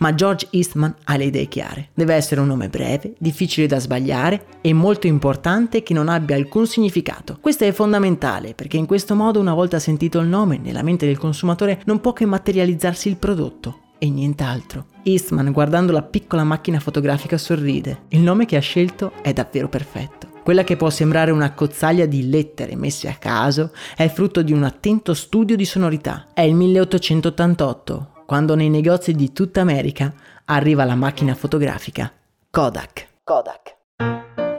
ma 0.00 0.14
George 0.14 0.48
Eastman 0.50 0.94
ha 1.04 1.16
le 1.16 1.24
idee 1.24 1.46
chiare. 1.46 1.90
Deve 1.94 2.14
essere 2.14 2.40
un 2.40 2.48
nome 2.48 2.68
breve, 2.68 3.14
difficile 3.18 3.66
da 3.66 3.78
sbagliare 3.78 4.46
e 4.60 4.72
molto 4.72 5.06
importante 5.06 5.82
che 5.82 5.94
non 5.94 6.08
abbia 6.08 6.36
alcun 6.36 6.66
significato. 6.66 7.38
Questo 7.40 7.64
è 7.64 7.72
fondamentale 7.72 8.54
perché 8.54 8.76
in 8.76 8.86
questo 8.86 9.14
modo 9.14 9.40
una 9.40 9.54
volta 9.54 9.78
sentito 9.78 10.18
il 10.18 10.28
nome 10.28 10.58
nella 10.58 10.82
mente 10.82 11.06
del 11.06 11.18
consumatore 11.18 11.80
non 11.84 12.00
può 12.00 12.12
che 12.12 12.26
materializzarsi 12.26 13.08
il 13.08 13.16
prodotto 13.16 13.78
e 13.98 14.08
nient'altro. 14.08 14.86
Eastman 15.02 15.52
guardando 15.52 15.92
la 15.92 16.02
piccola 16.02 16.44
macchina 16.44 16.80
fotografica 16.80 17.36
sorride. 17.36 18.02
Il 18.08 18.20
nome 18.20 18.46
che 18.46 18.56
ha 18.56 18.60
scelto 18.60 19.12
è 19.22 19.32
davvero 19.32 19.68
perfetto. 19.68 20.28
Quella 20.42 20.64
che 20.64 20.76
può 20.76 20.88
sembrare 20.88 21.30
una 21.30 21.52
cozzaglia 21.52 22.06
di 22.06 22.28
lettere 22.28 22.74
messe 22.74 23.08
a 23.08 23.14
caso 23.14 23.72
è 23.94 24.08
frutto 24.08 24.42
di 24.42 24.52
un 24.52 24.64
attento 24.64 25.12
studio 25.12 25.54
di 25.54 25.66
sonorità. 25.66 26.28
È 26.32 26.40
il 26.40 26.54
1888 26.54 28.19
quando 28.30 28.54
nei 28.54 28.68
negozi 28.68 29.12
di 29.14 29.32
tutta 29.32 29.60
America 29.60 30.12
arriva 30.44 30.84
la 30.84 30.94
macchina 30.94 31.34
fotografica 31.34 32.12
Kodak. 32.48 33.08
Kodak. 33.24 33.76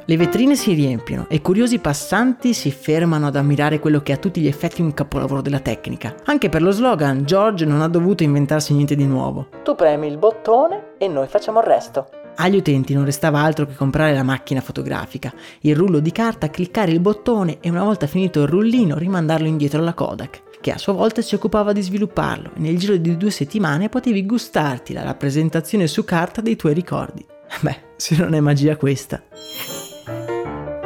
Le 0.04 0.18
vetrine 0.18 0.58
si 0.58 0.74
riempiono 0.74 1.26
e 1.30 1.40
curiosi 1.40 1.80
passanti 1.80 2.54
si 2.54 2.70
fermano 2.70 3.28
ad 3.28 3.38
ammirare 3.38 3.80
quello 3.80 4.02
che 4.02 4.12
è 4.12 4.16
a 4.16 4.20
tutti 4.20 4.42
gli 4.42 4.48
effetti 4.48 4.82
un 4.82 4.94
capolavoro 4.94 5.40
della 5.40 5.62
tecnica. 5.62 6.16
Anche 6.26 6.50
per 6.50 6.62
lo 6.62 6.72
slogan, 6.72 7.24
George 7.24 7.64
non 7.64 7.82
ha 7.82 7.88
dovuto 7.88 8.24
inventarsi 8.24 8.74
niente 8.74 8.98
di 8.98 9.06
nuovo. 9.06 9.48
Tu 9.64 9.74
premi 9.74 10.08
il 10.08 10.18
bottone 10.18 10.96
e 10.98 11.08
noi 11.08 11.30
facciamo 11.30 11.60
il 11.60 11.66
resto. 11.66 12.10
Agli 12.36 12.58
utenti 12.58 12.94
non 12.94 13.06
restava 13.06 13.40
altro 13.40 13.66
che 13.66 13.76
comprare 13.76 14.14
la 14.14 14.24
macchina 14.24 14.60
fotografica, 14.60 15.34
il 15.62 15.78
rullo 15.78 16.00
di 16.00 16.12
carta, 16.12 16.50
cliccare 16.50 16.92
il 16.92 17.00
bottone 17.00 17.60
e 17.62 17.70
una 17.70 17.86
volta 17.86 18.06
finito 18.06 18.42
il 18.42 18.50
rullino 18.50 18.98
rimandarlo 18.98 19.48
indietro 19.48 19.80
alla 19.80 19.94
Kodak 19.94 20.50
che 20.62 20.72
a 20.72 20.78
sua 20.78 20.94
volta 20.94 21.22
si 21.22 21.36
occupava 21.36 21.74
di 21.74 21.82
svilupparlo 21.82 22.52
e 22.56 22.60
nel 22.60 22.78
giro 22.78 22.96
di 22.96 23.18
due 23.18 23.32
settimane 23.32 23.90
potevi 23.90 24.26
gustarti 24.26 24.94
la 24.94 25.04
rappresentazione 25.04 25.88
su 25.88 26.06
carta 26.06 26.40
dei 26.40 26.56
tuoi 26.56 26.74
ricordi. 26.74 27.26
Beh, 27.60 27.78
se 27.98 28.16
non 28.16 28.34
è 28.34 28.40
magia 28.40 28.78
questa. 28.78 29.22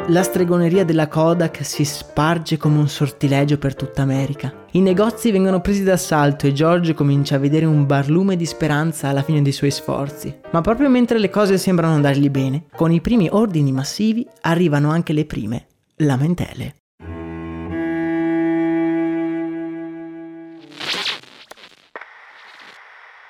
La 0.09 0.21
stregoneria 0.21 0.85
della 0.85 1.07
Kodak 1.07 1.65
si 1.65 1.83
sparge 1.83 2.57
come 2.57 2.77
un 2.77 2.87
sortilegio 2.87 3.57
per 3.57 3.73
tutta 3.73 4.03
America. 4.03 4.53
I 4.73 4.81
negozi 4.81 5.31
vengono 5.31 5.61
presi 5.61 5.83
d'assalto 5.83 6.45
e 6.45 6.53
George 6.53 6.93
comincia 6.93 7.35
a 7.35 7.39
vedere 7.39 7.65
un 7.65 7.87
barlume 7.87 8.35
di 8.35 8.45
speranza 8.45 9.09
alla 9.09 9.23
fine 9.23 9.41
dei 9.41 9.51
suoi 9.51 9.71
sforzi. 9.71 10.41
Ma 10.51 10.61
proprio 10.61 10.89
mentre 10.89 11.17
le 11.17 11.31
cose 11.31 11.57
sembrano 11.57 11.95
andargli 11.95 12.29
bene, 12.29 12.65
con 12.75 12.91
i 12.91 13.01
primi 13.01 13.29
ordini 13.31 13.71
massivi 13.71 14.27
arrivano 14.41 14.91
anche 14.91 15.11
le 15.11 15.25
prime 15.25 15.65
lamentele. 15.97 16.75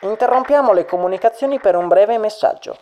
Interrompiamo 0.05 0.71
le 0.71 0.85
comunicazioni 0.85 1.59
per 1.59 1.75
un 1.75 1.88
breve 1.88 2.19
messaggio. 2.19 2.77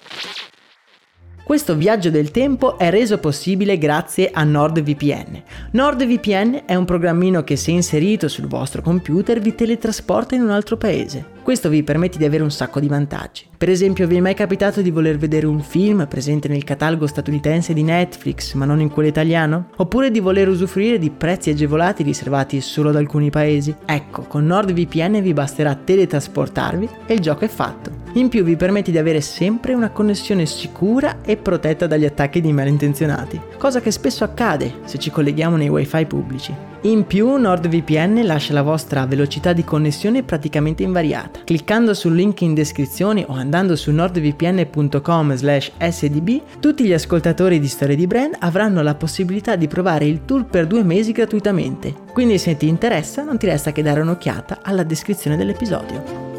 Questo 1.44 1.76
viaggio 1.76 2.10
del 2.10 2.32
tempo 2.32 2.78
è 2.78 2.90
reso 2.90 3.18
possibile 3.18 3.78
grazie 3.78 4.30
a 4.32 4.46
NordVPN. 4.46 5.44
NordVPN 5.72 6.62
è 6.66 6.76
un 6.76 6.86
programmino 6.86 7.44
che 7.44 7.58
se 7.58 7.70
inserito 7.70 8.30
sul 8.30 8.48
vostro 8.48 8.82
computer 8.82 9.42
vi 9.42 9.54
teletrasporta 9.54 10.36
in 10.36 10.42
un 10.42 10.52
altro 10.52 10.78
paese. 10.78 11.32
Questo 11.44 11.68
vi 11.68 11.84
permette 11.84 12.18
di 12.18 12.24
avere 12.24 12.44
un 12.44 12.50
sacco 12.50 12.80
di 12.80 12.88
vantaggi. 12.88 13.46
Per 13.58 13.70
esempio, 13.70 14.08
vi 14.08 14.16
è 14.16 14.20
mai 14.22 14.36
capitato 14.36 14.82
di 14.82 14.90
voler 14.90 15.18
vedere 15.18 15.46
un 15.46 15.60
film 15.60 16.08
presente 16.08 16.48
nel 16.48 16.64
catalogo 16.64 17.08
statunitense 17.08 17.74
di 17.74 17.84
Netflix, 17.84 18.54
ma 18.54 18.64
non 18.64 18.80
in 18.80 18.90
quello 18.90 19.10
italiano? 19.10 19.68
Oppure 19.76 20.12
di 20.12 20.22
voler 20.22 20.48
usufruire 20.48 20.98
di 20.98 21.10
prezzi 21.10 21.50
agevolati 21.50 22.04
riservati 22.04 22.62
solo 22.62 22.88
ad 22.88 22.96
alcuni 22.96 23.30
paesi? 23.30 23.76
Ecco, 23.86 24.22
con 24.22 24.46
NordVPN 24.46 25.22
vi 25.22 25.34
basterà 25.34 25.76
teletrasportarvi 25.76 26.90
e 27.06 27.14
il 27.14 27.20
gioco 27.20 27.44
è 27.44 27.50
fatto. 27.50 28.03
In 28.16 28.30
più 28.30 28.44
vi 28.44 28.56
permette 28.56 28.92
di 28.92 29.00
avere 29.00 29.22
sempre 29.22 29.74
una 29.74 29.90
connessione 29.90 30.46
sicura 30.46 31.22
e 31.26 31.36
protetta 31.36 31.88
dagli 31.88 32.06
attacchi 32.06 32.42
di 32.42 32.54
malintenzionati, 32.54 33.42
cosa 33.58 33.82
che 33.82 33.90
spesso 33.90 34.24
accade 34.24 34.82
se 34.86 35.00
ci 35.00 35.10
colleghiamo 35.10 35.56
nei 35.56 35.68
wifi 35.68 36.06
pubblici. 36.06 36.54
In 36.82 37.08
più 37.08 37.36
NordVPN 37.38 38.24
lascia 38.24 38.54
la 38.54 38.62
vostra 38.62 39.08
velocità 39.08 39.52
di 39.52 39.64
connessione 39.64 40.22
praticamente 40.22 40.84
invariata. 40.84 41.40
Cliccando 41.44 41.96
sul 41.96 42.14
link 42.14 42.42
in 42.42 42.54
descrizione 42.54 43.26
o 43.28 43.34
andando 43.34 43.76
su 43.76 43.90
nordvpn.com 43.90 45.34
sdb, 45.34 46.42
tutti 46.60 46.84
gli 46.84 46.94
ascoltatori 46.94 47.60
di 47.60 47.68
Storie 47.68 47.96
di 47.96 48.06
Brand 48.06 48.36
avranno 48.40 48.84
la 48.84 48.94
possibilità 48.94 49.56
di 49.56 49.68
provare 49.68 50.06
il 50.06 50.26
tool 50.26 50.46
per 50.46 50.68
due 50.68 50.84
mesi 50.84 51.14
gratuitamente. 51.14 51.96
Quindi 52.12 52.38
se 52.38 52.58
ti 52.58 52.68
interessa 52.68 53.24
non 53.24 53.40
ti 53.40 53.48
resta 53.48 53.72
che 53.72 53.82
dare 53.82 54.02
un'occhiata 54.02 54.60
alla 54.62 54.84
descrizione 54.84 55.36
dell'episodio. 55.36 56.33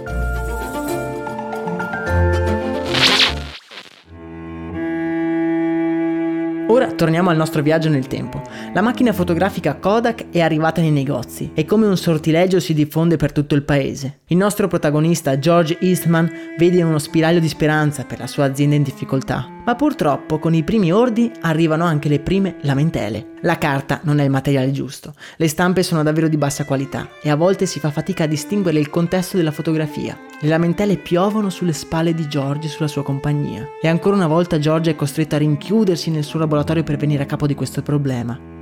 Ora 6.68 6.92
torniamo 6.92 7.28
al 7.28 7.36
nostro 7.36 7.60
viaggio 7.60 7.90
nel 7.90 8.06
tempo. 8.06 8.40
La 8.72 8.80
macchina 8.80 9.12
fotografica 9.12 9.76
Kodak 9.76 10.30
è 10.30 10.40
arrivata 10.40 10.80
nei 10.80 10.90
negozi 10.90 11.50
e 11.54 11.66
come 11.66 11.86
un 11.86 11.96
sortileggio 11.96 12.58
si 12.58 12.72
diffonde 12.72 13.16
per 13.16 13.32
tutto 13.32 13.54
il 13.54 13.62
paese. 13.62 14.20
Il 14.28 14.38
nostro 14.38 14.66
protagonista 14.66 15.38
George 15.38 15.78
Eastman 15.80 16.30
vede 16.56 16.82
uno 16.82 16.98
spiraglio 16.98 17.40
di 17.40 17.48
speranza 17.48 18.04
per 18.04 18.18
la 18.18 18.26
sua 18.26 18.44
azienda 18.44 18.76
in 18.76 18.82
difficoltà. 18.82 19.53
Ma 19.64 19.74
purtroppo 19.74 20.38
con 20.38 20.54
i 20.54 20.62
primi 20.62 20.92
ordini 20.92 21.32
arrivano 21.40 21.84
anche 21.84 22.08
le 22.08 22.20
prime 22.20 22.56
lamentele. 22.62 23.32
La 23.40 23.56
carta 23.56 24.00
non 24.04 24.18
è 24.18 24.24
il 24.24 24.30
materiale 24.30 24.70
giusto, 24.72 25.14
le 25.36 25.48
stampe 25.48 25.82
sono 25.82 26.02
davvero 26.02 26.28
di 26.28 26.36
bassa 26.36 26.64
qualità 26.64 27.08
e 27.22 27.30
a 27.30 27.36
volte 27.36 27.66
si 27.66 27.80
fa 27.80 27.90
fatica 27.90 28.24
a 28.24 28.26
distinguere 28.26 28.78
il 28.78 28.90
contesto 28.90 29.36
della 29.36 29.50
fotografia. 29.50 30.18
Le 30.40 30.48
lamentele 30.48 30.98
piovono 30.98 31.50
sulle 31.50 31.72
spalle 31.72 32.14
di 32.14 32.28
George 32.28 32.66
e 32.66 32.70
sulla 32.70 32.88
sua 32.88 33.02
compagnia. 33.02 33.66
E 33.80 33.88
ancora 33.88 34.16
una 34.16 34.26
volta 34.26 34.58
George 34.58 34.90
è 34.90 34.96
costretto 34.96 35.34
a 35.34 35.38
rinchiudersi 35.38 36.10
nel 36.10 36.24
suo 36.24 36.38
laboratorio 36.38 36.82
per 36.82 36.96
venire 36.96 37.22
a 37.22 37.26
capo 37.26 37.46
di 37.46 37.54
questo 37.54 37.82
problema. 37.82 38.53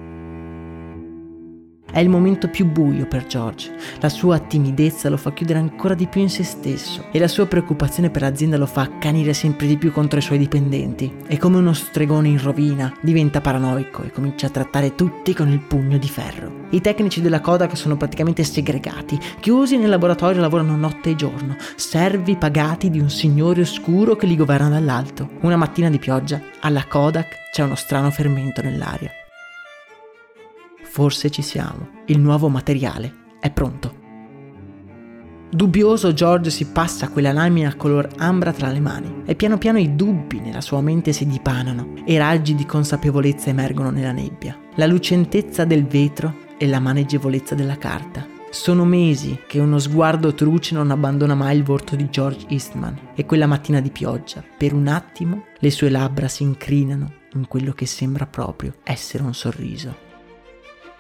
È 1.93 1.99
il 1.99 2.09
momento 2.09 2.49
più 2.49 2.65
buio 2.65 3.07
per 3.07 3.27
George. 3.27 3.71
La 4.01 4.09
sua 4.09 4.39
timidezza 4.39 5.11
lo 5.11 5.19
fa 5.19 5.35
chiudere 5.35 5.59
ancora 5.59 5.93
di 5.93 6.07
più 6.07 6.23
in 6.23 6.31
se 6.31 6.43
stesso 6.43 7.05
e 7.13 7.19
la 7.19 7.29
sua 7.29 7.45
preoccupazione 7.45 8.09
per 8.09 8.23
l'azienda 8.23 8.57
lo 8.57 8.65
fa 8.65 8.81
accanire 8.81 9.35
sempre 9.35 9.67
di 9.67 9.77
più 9.77 9.93
contro 9.93 10.19
i 10.19 10.23
suoi 10.23 10.39
dipendenti. 10.39 11.15
E 11.27 11.37
come 11.37 11.59
uno 11.59 11.75
stregone 11.75 12.29
in 12.29 12.43
rovina, 12.43 12.91
diventa 13.03 13.43
paranoico 13.43 14.05
e 14.05 14.11
comincia 14.11 14.47
a 14.47 14.51
trattare 14.51 14.95
tutti 14.95 15.35
con 15.35 15.51
il 15.51 15.61
pugno 15.61 15.99
di 15.99 16.09
ferro. 16.09 16.61
I 16.71 16.81
tecnici 16.81 17.21
della 17.21 17.41
Kodak 17.41 17.77
sono 17.77 17.99
praticamente 17.99 18.43
segregati, 18.43 19.21
chiusi 19.39 19.77
nel 19.77 19.91
laboratorio 19.91 20.41
lavorano 20.41 20.75
notte 20.75 21.11
e 21.11 21.15
giorno, 21.15 21.57
servi 21.77 22.37
pagati 22.37 22.89
di 22.89 23.01
un 23.01 23.11
signore 23.11 23.61
oscuro 23.61 24.17
che 24.17 24.25
li 24.25 24.37
governa 24.37 24.71
dall'alto. 24.71 25.29
Una 25.43 25.57
mattina 25.57 25.91
di 25.91 25.99
pioggia, 25.99 26.41
alla 26.61 26.87
Kodak 26.87 27.51
c'è 27.53 27.63
uno 27.63 27.75
strano 27.75 28.11
fermento 28.11 28.63
nell'aria. 28.63 29.11
Forse 30.93 31.31
ci 31.31 31.41
siamo. 31.41 31.89
Il 32.05 32.19
nuovo 32.19 32.51
materiale 32.51 33.15
è 33.41 33.51
pronto. 33.51 34.01
Dubbioso 35.49 36.13
George 36.13 36.51
si 36.51 36.67
passa 36.67 37.09
quella 37.09 37.33
lamina 37.33 37.75
color 37.77 38.11
ambra 38.19 38.53
tra 38.53 38.71
le 38.71 38.79
mani 38.79 39.23
e 39.25 39.35
piano 39.35 39.57
piano 39.57 39.79
i 39.79 39.97
dubbi 39.97 40.39
nella 40.41 40.61
sua 40.61 40.83
mente 40.83 41.15
si 41.15 41.27
dipanano 41.27 41.95
e 42.05 42.19
raggi 42.19 42.55
di 42.55 42.67
consapevolezza 42.67 43.49
emergono 43.49 43.89
nella 43.89 44.13
nebbia. 44.13 44.55
La 44.75 44.85
lucentezza 44.85 45.65
del 45.65 45.87
vetro 45.87 46.41
e 46.59 46.67
la 46.67 46.79
maneggevolezza 46.79 47.55
della 47.55 47.79
carta. 47.79 48.27
Sono 48.51 48.85
mesi 48.85 49.39
che 49.47 49.61
uno 49.61 49.79
sguardo 49.79 50.35
truce 50.35 50.75
non 50.75 50.91
abbandona 50.91 51.35
mai 51.35 51.57
il 51.57 51.65
volto 51.65 51.97
di 51.97 52.11
George 52.11 52.45
Eastman 52.51 53.13
e 53.15 53.25
quella 53.25 53.47
mattina 53.47 53.81
di 53.81 53.89
pioggia, 53.89 54.45
per 54.59 54.75
un 54.75 54.89
attimo, 54.89 55.45
le 55.59 55.71
sue 55.71 55.89
labbra 55.89 56.29
si 56.29 56.43
incrinano 56.43 57.15
in 57.33 57.49
quello 57.49 57.73
che 57.73 57.87
sembra 57.87 58.27
proprio 58.27 58.75
essere 58.85 59.23
un 59.23 59.33
sorriso. 59.33 60.02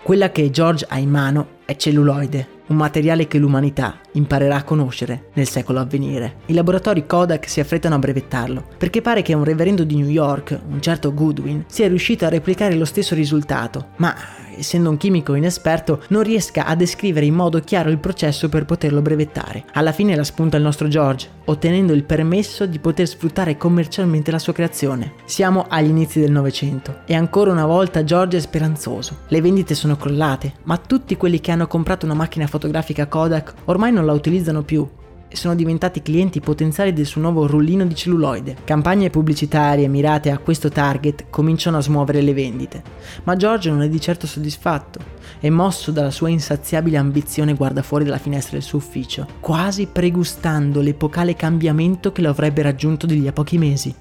Quella 0.02 0.32
che 0.32 0.50
George 0.50 0.84
ha 0.88 0.98
in 0.98 1.10
mano 1.10 1.58
è 1.64 1.76
celluloide, 1.76 2.48
un 2.66 2.76
materiale 2.76 3.28
che 3.28 3.38
l'umanità 3.38 4.00
imparerà 4.14 4.56
a 4.56 4.64
conoscere 4.64 5.28
nel 5.34 5.48
secolo 5.48 5.78
a 5.78 5.84
venire. 5.84 6.38
I 6.46 6.54
laboratori 6.54 7.06
Kodak 7.06 7.48
si 7.48 7.60
affrettano 7.60 7.94
a 7.94 8.00
brevettarlo, 8.00 8.66
perché 8.76 9.00
pare 9.00 9.22
che 9.22 9.32
un 9.32 9.44
reverendo 9.44 9.84
di 9.84 9.94
New 9.94 10.08
York, 10.08 10.58
un 10.68 10.82
certo 10.82 11.14
Goodwin, 11.14 11.66
sia 11.68 11.86
riuscito 11.86 12.24
a 12.24 12.30
replicare 12.30 12.74
lo 12.74 12.84
stesso 12.84 13.14
risultato, 13.14 13.90
ma 13.98 14.12
essendo 14.56 14.90
un 14.90 14.96
chimico 14.96 15.34
inesperto, 15.34 16.02
non 16.08 16.22
riesca 16.22 16.66
a 16.66 16.74
descrivere 16.74 17.26
in 17.26 17.34
modo 17.34 17.60
chiaro 17.60 17.90
il 17.90 17.98
processo 17.98 18.48
per 18.48 18.64
poterlo 18.64 19.02
brevettare. 19.02 19.64
Alla 19.72 19.92
fine 19.92 20.16
la 20.16 20.24
spunta 20.24 20.56
il 20.56 20.62
nostro 20.62 20.88
George, 20.88 21.28
ottenendo 21.44 21.92
il 21.92 22.04
permesso 22.04 22.66
di 22.66 22.78
poter 22.78 23.06
sfruttare 23.06 23.56
commercialmente 23.56 24.30
la 24.30 24.38
sua 24.38 24.52
creazione. 24.52 25.14
Siamo 25.24 25.66
agli 25.68 25.88
inizi 25.88 26.20
del 26.20 26.30
Novecento 26.30 27.00
e 27.06 27.14
ancora 27.14 27.52
una 27.52 27.66
volta 27.66 28.04
George 28.04 28.36
è 28.36 28.40
speranzoso. 28.40 29.18
Le 29.28 29.40
vendite 29.40 29.74
sono 29.74 29.96
crollate, 29.96 30.54
ma 30.64 30.76
tutti 30.76 31.16
quelli 31.16 31.40
che 31.40 31.50
hanno 31.50 31.66
comprato 31.66 32.04
una 32.04 32.14
macchina 32.14 32.46
fotografica 32.46 33.06
Kodak 33.06 33.54
ormai 33.66 33.92
non 33.92 34.06
la 34.06 34.12
utilizzano 34.12 34.62
più 34.62 34.88
sono 35.36 35.54
diventati 35.54 36.02
clienti 36.02 36.40
potenziali 36.40 36.92
del 36.92 37.06
suo 37.06 37.20
nuovo 37.20 37.46
rullino 37.46 37.84
di 37.84 37.94
celluloide. 37.94 38.56
Campagne 38.64 39.10
pubblicitarie 39.10 39.88
mirate 39.88 40.30
a 40.30 40.38
questo 40.38 40.68
target 40.68 41.26
cominciano 41.30 41.76
a 41.76 41.82
smuovere 41.82 42.20
le 42.20 42.34
vendite, 42.34 42.82
ma 43.24 43.36
George 43.36 43.70
non 43.70 43.82
è 43.82 43.88
di 43.88 44.00
certo 44.00 44.26
soddisfatto 44.26 45.00
e 45.40 45.50
mosso 45.50 45.90
dalla 45.90 46.10
sua 46.10 46.28
insaziabile 46.28 46.96
ambizione 46.96 47.54
guarda 47.54 47.82
fuori 47.82 48.04
dalla 48.04 48.18
finestra 48.18 48.52
del 48.52 48.62
suo 48.62 48.78
ufficio, 48.78 49.26
quasi 49.40 49.86
pregustando 49.86 50.80
l'epocale 50.80 51.34
cambiamento 51.34 52.12
che 52.12 52.22
lo 52.22 52.30
avrebbe 52.30 52.62
raggiunto 52.62 53.06
di 53.06 53.20
lì 53.20 53.28
a 53.28 53.32
pochi 53.32 53.58
mesi. 53.58 53.94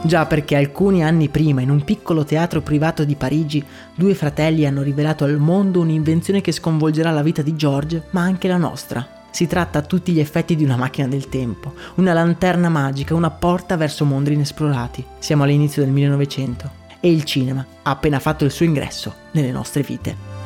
Già 0.00 0.26
perché 0.26 0.54
alcuni 0.54 1.02
anni 1.02 1.28
prima, 1.28 1.60
in 1.60 1.70
un 1.70 1.82
piccolo 1.82 2.24
teatro 2.24 2.60
privato 2.62 3.04
di 3.04 3.16
Parigi, 3.16 3.62
due 3.94 4.14
fratelli 4.14 4.64
hanno 4.64 4.82
rivelato 4.82 5.24
al 5.24 5.38
mondo 5.38 5.80
un'invenzione 5.80 6.40
che 6.40 6.52
sconvolgerà 6.52 7.10
la 7.10 7.22
vita 7.22 7.42
di 7.42 7.56
George, 7.56 8.04
ma 8.10 8.22
anche 8.22 8.46
la 8.46 8.56
nostra. 8.56 9.17
Si 9.30 9.46
tratta 9.46 9.78
a 9.78 9.82
tutti 9.82 10.12
gli 10.12 10.20
effetti 10.20 10.56
di 10.56 10.64
una 10.64 10.76
macchina 10.76 11.06
del 11.06 11.28
tempo, 11.28 11.74
una 11.96 12.12
lanterna 12.12 12.68
magica, 12.68 13.14
una 13.14 13.30
porta 13.30 13.76
verso 13.76 14.04
mondi 14.04 14.32
inesplorati. 14.32 15.04
Siamo 15.18 15.44
all'inizio 15.44 15.82
del 15.82 15.92
1900 15.92 16.70
e 17.00 17.10
il 17.10 17.24
cinema 17.24 17.64
ha 17.82 17.90
appena 17.90 18.18
fatto 18.18 18.44
il 18.44 18.50
suo 18.50 18.64
ingresso 18.64 19.14
nelle 19.32 19.52
nostre 19.52 19.82
vite. 19.82 20.36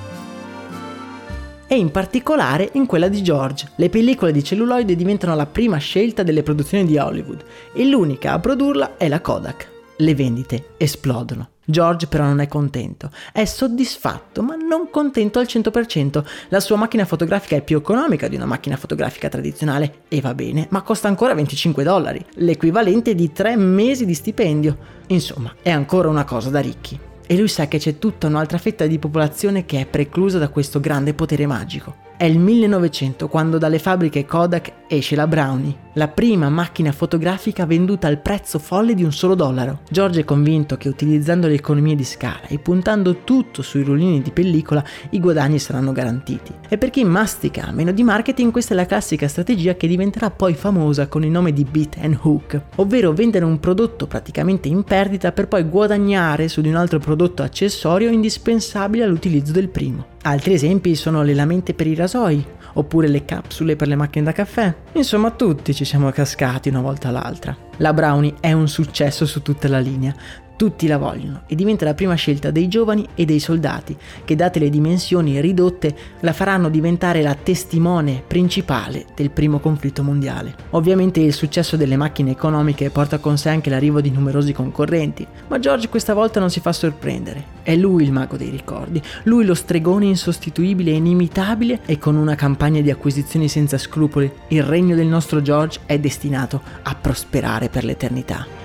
E 1.66 1.76
in 1.76 1.90
particolare 1.90 2.68
in 2.74 2.84
quella 2.84 3.08
di 3.08 3.22
George. 3.22 3.70
Le 3.76 3.88
pellicole 3.88 4.32
di 4.32 4.44
celluloide 4.44 4.94
diventano 4.94 5.34
la 5.34 5.46
prima 5.46 5.78
scelta 5.78 6.22
delle 6.22 6.42
produzioni 6.42 6.84
di 6.84 6.98
Hollywood 6.98 7.42
e 7.72 7.86
l'unica 7.86 8.32
a 8.32 8.38
produrla 8.38 8.98
è 8.98 9.08
la 9.08 9.22
Kodak. 9.22 9.70
Le 9.96 10.14
vendite 10.14 10.74
esplodono. 10.76 11.51
George 11.64 12.06
però 12.06 12.24
non 12.24 12.40
è 12.40 12.48
contento, 12.48 13.10
è 13.32 13.44
soddisfatto 13.44 14.42
ma 14.42 14.56
non 14.56 14.90
contento 14.90 15.38
al 15.38 15.46
100%. 15.48 16.24
La 16.48 16.60
sua 16.60 16.76
macchina 16.76 17.04
fotografica 17.04 17.56
è 17.56 17.62
più 17.62 17.78
economica 17.78 18.28
di 18.28 18.36
una 18.36 18.46
macchina 18.46 18.76
fotografica 18.76 19.28
tradizionale 19.28 20.02
e 20.08 20.20
va 20.20 20.34
bene, 20.34 20.66
ma 20.70 20.82
costa 20.82 21.08
ancora 21.08 21.34
25 21.34 21.84
dollari, 21.84 22.24
l'equivalente 22.34 23.14
di 23.14 23.32
3 23.32 23.56
mesi 23.56 24.04
di 24.04 24.14
stipendio. 24.14 24.76
Insomma, 25.08 25.54
è 25.62 25.70
ancora 25.70 26.08
una 26.08 26.24
cosa 26.24 26.50
da 26.50 26.60
ricchi. 26.60 26.98
E 27.24 27.36
lui 27.36 27.48
sa 27.48 27.68
che 27.68 27.78
c'è 27.78 27.98
tutta 27.98 28.26
un'altra 28.26 28.58
fetta 28.58 28.86
di 28.86 28.98
popolazione 28.98 29.64
che 29.64 29.80
è 29.80 29.86
preclusa 29.86 30.38
da 30.38 30.48
questo 30.48 30.80
grande 30.80 31.14
potere 31.14 31.46
magico. 31.46 32.10
È 32.16 32.24
il 32.24 32.38
1900 32.38 33.26
quando 33.26 33.58
dalle 33.58 33.80
fabbriche 33.80 34.24
Kodak 34.24 34.72
esce 34.86 35.16
la 35.16 35.26
Brownie, 35.26 35.74
la 35.94 36.06
prima 36.06 36.48
macchina 36.48 36.92
fotografica 36.92 37.66
venduta 37.66 38.06
al 38.06 38.20
prezzo 38.20 38.60
folle 38.60 38.94
di 38.94 39.02
un 39.02 39.12
solo 39.12 39.34
dollaro. 39.34 39.80
George 39.90 40.20
è 40.20 40.24
convinto 40.24 40.76
che 40.76 40.88
utilizzando 40.88 41.48
le 41.48 41.54
economie 41.54 41.96
di 41.96 42.04
scala 42.04 42.46
e 42.46 42.58
puntando 42.58 43.24
tutto 43.24 43.62
sui 43.62 43.82
rullini 43.82 44.22
di 44.22 44.30
pellicola 44.30 44.84
i 45.10 45.18
guadagni 45.18 45.58
saranno 45.58 45.90
garantiti. 45.90 46.54
E 46.68 46.78
per 46.78 46.90
chi 46.90 47.02
mastica 47.02 47.72
meno 47.72 47.90
di 47.90 48.04
marketing 48.04 48.52
questa 48.52 48.74
è 48.74 48.76
la 48.76 48.86
classica 48.86 49.26
strategia 49.26 49.74
che 49.74 49.88
diventerà 49.88 50.30
poi 50.30 50.54
famosa 50.54 51.08
con 51.08 51.24
il 51.24 51.30
nome 51.30 51.52
di 51.52 51.64
beat 51.64 51.96
and 52.00 52.18
hook, 52.22 52.60
ovvero 52.76 53.12
vendere 53.12 53.44
un 53.44 53.58
prodotto 53.58 54.06
praticamente 54.06 54.68
in 54.68 54.84
perdita 54.84 55.32
per 55.32 55.48
poi 55.48 55.64
guadagnare 55.64 56.46
su 56.46 56.60
di 56.60 56.68
un 56.68 56.76
altro 56.76 57.00
prodotto 57.00 57.42
accessorio 57.42 58.10
indispensabile 58.10 59.02
all'utilizzo 59.02 59.50
del 59.50 59.68
primo. 59.68 60.11
Altri 60.24 60.54
esempi 60.54 60.94
sono 60.94 61.22
le 61.24 61.34
lamente 61.34 61.74
per 61.74 61.88
i 61.88 61.96
rasoi, 61.96 62.46
oppure 62.74 63.08
le 63.08 63.24
capsule 63.24 63.74
per 63.74 63.88
le 63.88 63.96
macchine 63.96 64.24
da 64.24 64.30
caffè. 64.30 64.72
Insomma, 64.92 65.32
tutti 65.32 65.74
ci 65.74 65.84
siamo 65.84 66.10
cascati 66.10 66.68
una 66.68 66.80
volta 66.80 67.08
all'altra. 67.08 67.56
La 67.78 67.92
Brownie 67.92 68.34
è 68.38 68.52
un 68.52 68.68
successo 68.68 69.26
su 69.26 69.42
tutta 69.42 69.66
la 69.66 69.80
linea, 69.80 70.14
Tutti 70.56 70.86
la 70.86 70.98
vogliono 70.98 71.42
e 71.46 71.54
diventa 71.54 71.84
la 71.84 71.94
prima 71.94 72.14
scelta 72.14 72.50
dei 72.50 72.68
giovani 72.68 73.06
e 73.14 73.24
dei 73.24 73.40
soldati, 73.40 73.96
che 74.24 74.36
date 74.36 74.58
le 74.60 74.70
dimensioni 74.70 75.40
ridotte 75.40 75.94
la 76.20 76.32
faranno 76.32 76.68
diventare 76.68 77.20
la 77.22 77.34
testimone 77.34 78.22
principale 78.24 79.06
del 79.14 79.30
primo 79.30 79.58
conflitto 79.58 80.02
mondiale. 80.02 80.54
Ovviamente 80.70 81.20
il 81.20 81.32
successo 81.32 81.76
delle 81.76 81.96
macchine 81.96 82.30
economiche 82.30 82.90
porta 82.90 83.18
con 83.18 83.38
sé 83.38 83.48
anche 83.48 83.70
l'arrivo 83.70 84.00
di 84.00 84.10
numerosi 84.10 84.52
concorrenti, 84.52 85.26
ma 85.48 85.58
George 85.58 85.88
questa 85.88 86.14
volta 86.14 86.38
non 86.38 86.50
si 86.50 86.60
fa 86.60 86.72
sorprendere. 86.72 87.60
È 87.62 87.74
lui 87.74 88.04
il 88.04 88.12
mago 88.12 88.36
dei 88.36 88.50
ricordi, 88.50 89.02
lui 89.24 89.44
lo 89.44 89.54
stregone 89.54 90.06
insostituibile 90.06 90.92
e 90.92 90.96
inimitabile 90.96 91.80
e 91.86 91.98
con 91.98 92.14
una 92.14 92.34
campagna 92.34 92.80
di 92.80 92.90
acquisizioni 92.90 93.48
senza 93.48 93.78
scrupoli, 93.78 94.30
il 94.48 94.62
regno 94.62 94.94
del 94.94 95.06
nostro 95.06 95.42
George 95.42 95.80
è 95.86 95.98
destinato 95.98 96.60
a 96.82 96.94
prosperare 96.94 97.68
per 97.68 97.84
l'eternità. 97.84 98.61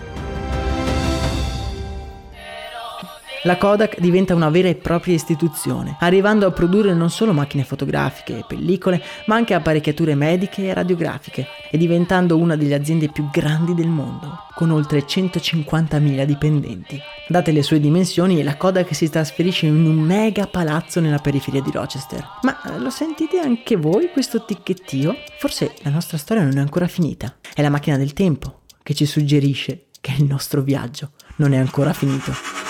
La 3.48 3.56
Kodak 3.56 4.02
diventa 4.02 4.36
una 4.36 4.50
vera 4.50 4.68
e 4.68 4.76
propria 4.76 5.14
istituzione, 5.14 5.96
arrivando 6.02 6.46
a 6.46 6.52
produrre 6.52 6.94
non 6.94 7.10
solo 7.10 7.32
macchine 7.32 7.64
fotografiche 7.64 8.40
e 8.40 8.44
pellicole, 8.46 9.02
ma 9.28 9.36
anche 9.36 9.54
apparecchiature 9.54 10.16
mediche 10.16 10.66
e 10.66 10.74
radiografiche, 10.74 11.48
e 11.72 11.78
diventando 11.78 12.36
una 12.36 12.58
delle 12.58 12.76
aziende 12.76 13.08
più 13.08 13.30
grandi 13.32 13.74
del 13.74 13.88
mondo, 13.88 14.48
con 14.54 14.70
oltre 14.72 15.06
150.000 15.06 16.26
dipendenti. 16.26 17.00
Date 17.30 17.54
le 17.54 17.64
sue 17.64 17.80
dimensioni, 17.80 18.44
la 18.44 18.58
Kodak 18.58 18.94
si 18.94 19.10
trasferisce 19.10 19.66
in 19.66 19.86
un 19.86 19.96
mega 19.96 20.46
palazzo 20.48 21.00
nella 21.00 21.20
periferia 21.20 21.62
di 21.62 21.72
Rochester. 21.72 22.28
Ma 22.42 22.60
lo 22.78 22.90
sentite 22.90 23.40
anche 23.40 23.78
voi 23.78 24.10
questo 24.12 24.44
ticchettio? 24.44 25.16
Forse 25.40 25.72
la 25.84 25.90
nostra 25.90 26.18
storia 26.18 26.44
non 26.44 26.58
è 26.58 26.60
ancora 26.60 26.90
finita. 26.90 27.38
È 27.54 27.62
la 27.62 27.70
macchina 27.70 27.96
del 27.96 28.12
tempo 28.12 28.64
che 28.84 28.94
ci 28.94 29.06
suggerisce 29.06 29.86
che 30.02 30.16
il 30.18 30.26
nostro 30.26 30.62
viaggio 30.62 31.12
non 31.38 31.54
è 31.54 31.58
ancora 31.58 31.94
finito. 31.94 32.67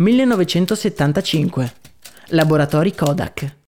1975. 0.00 1.70
Laboratori 2.30 2.92
Kodak. 2.92 3.59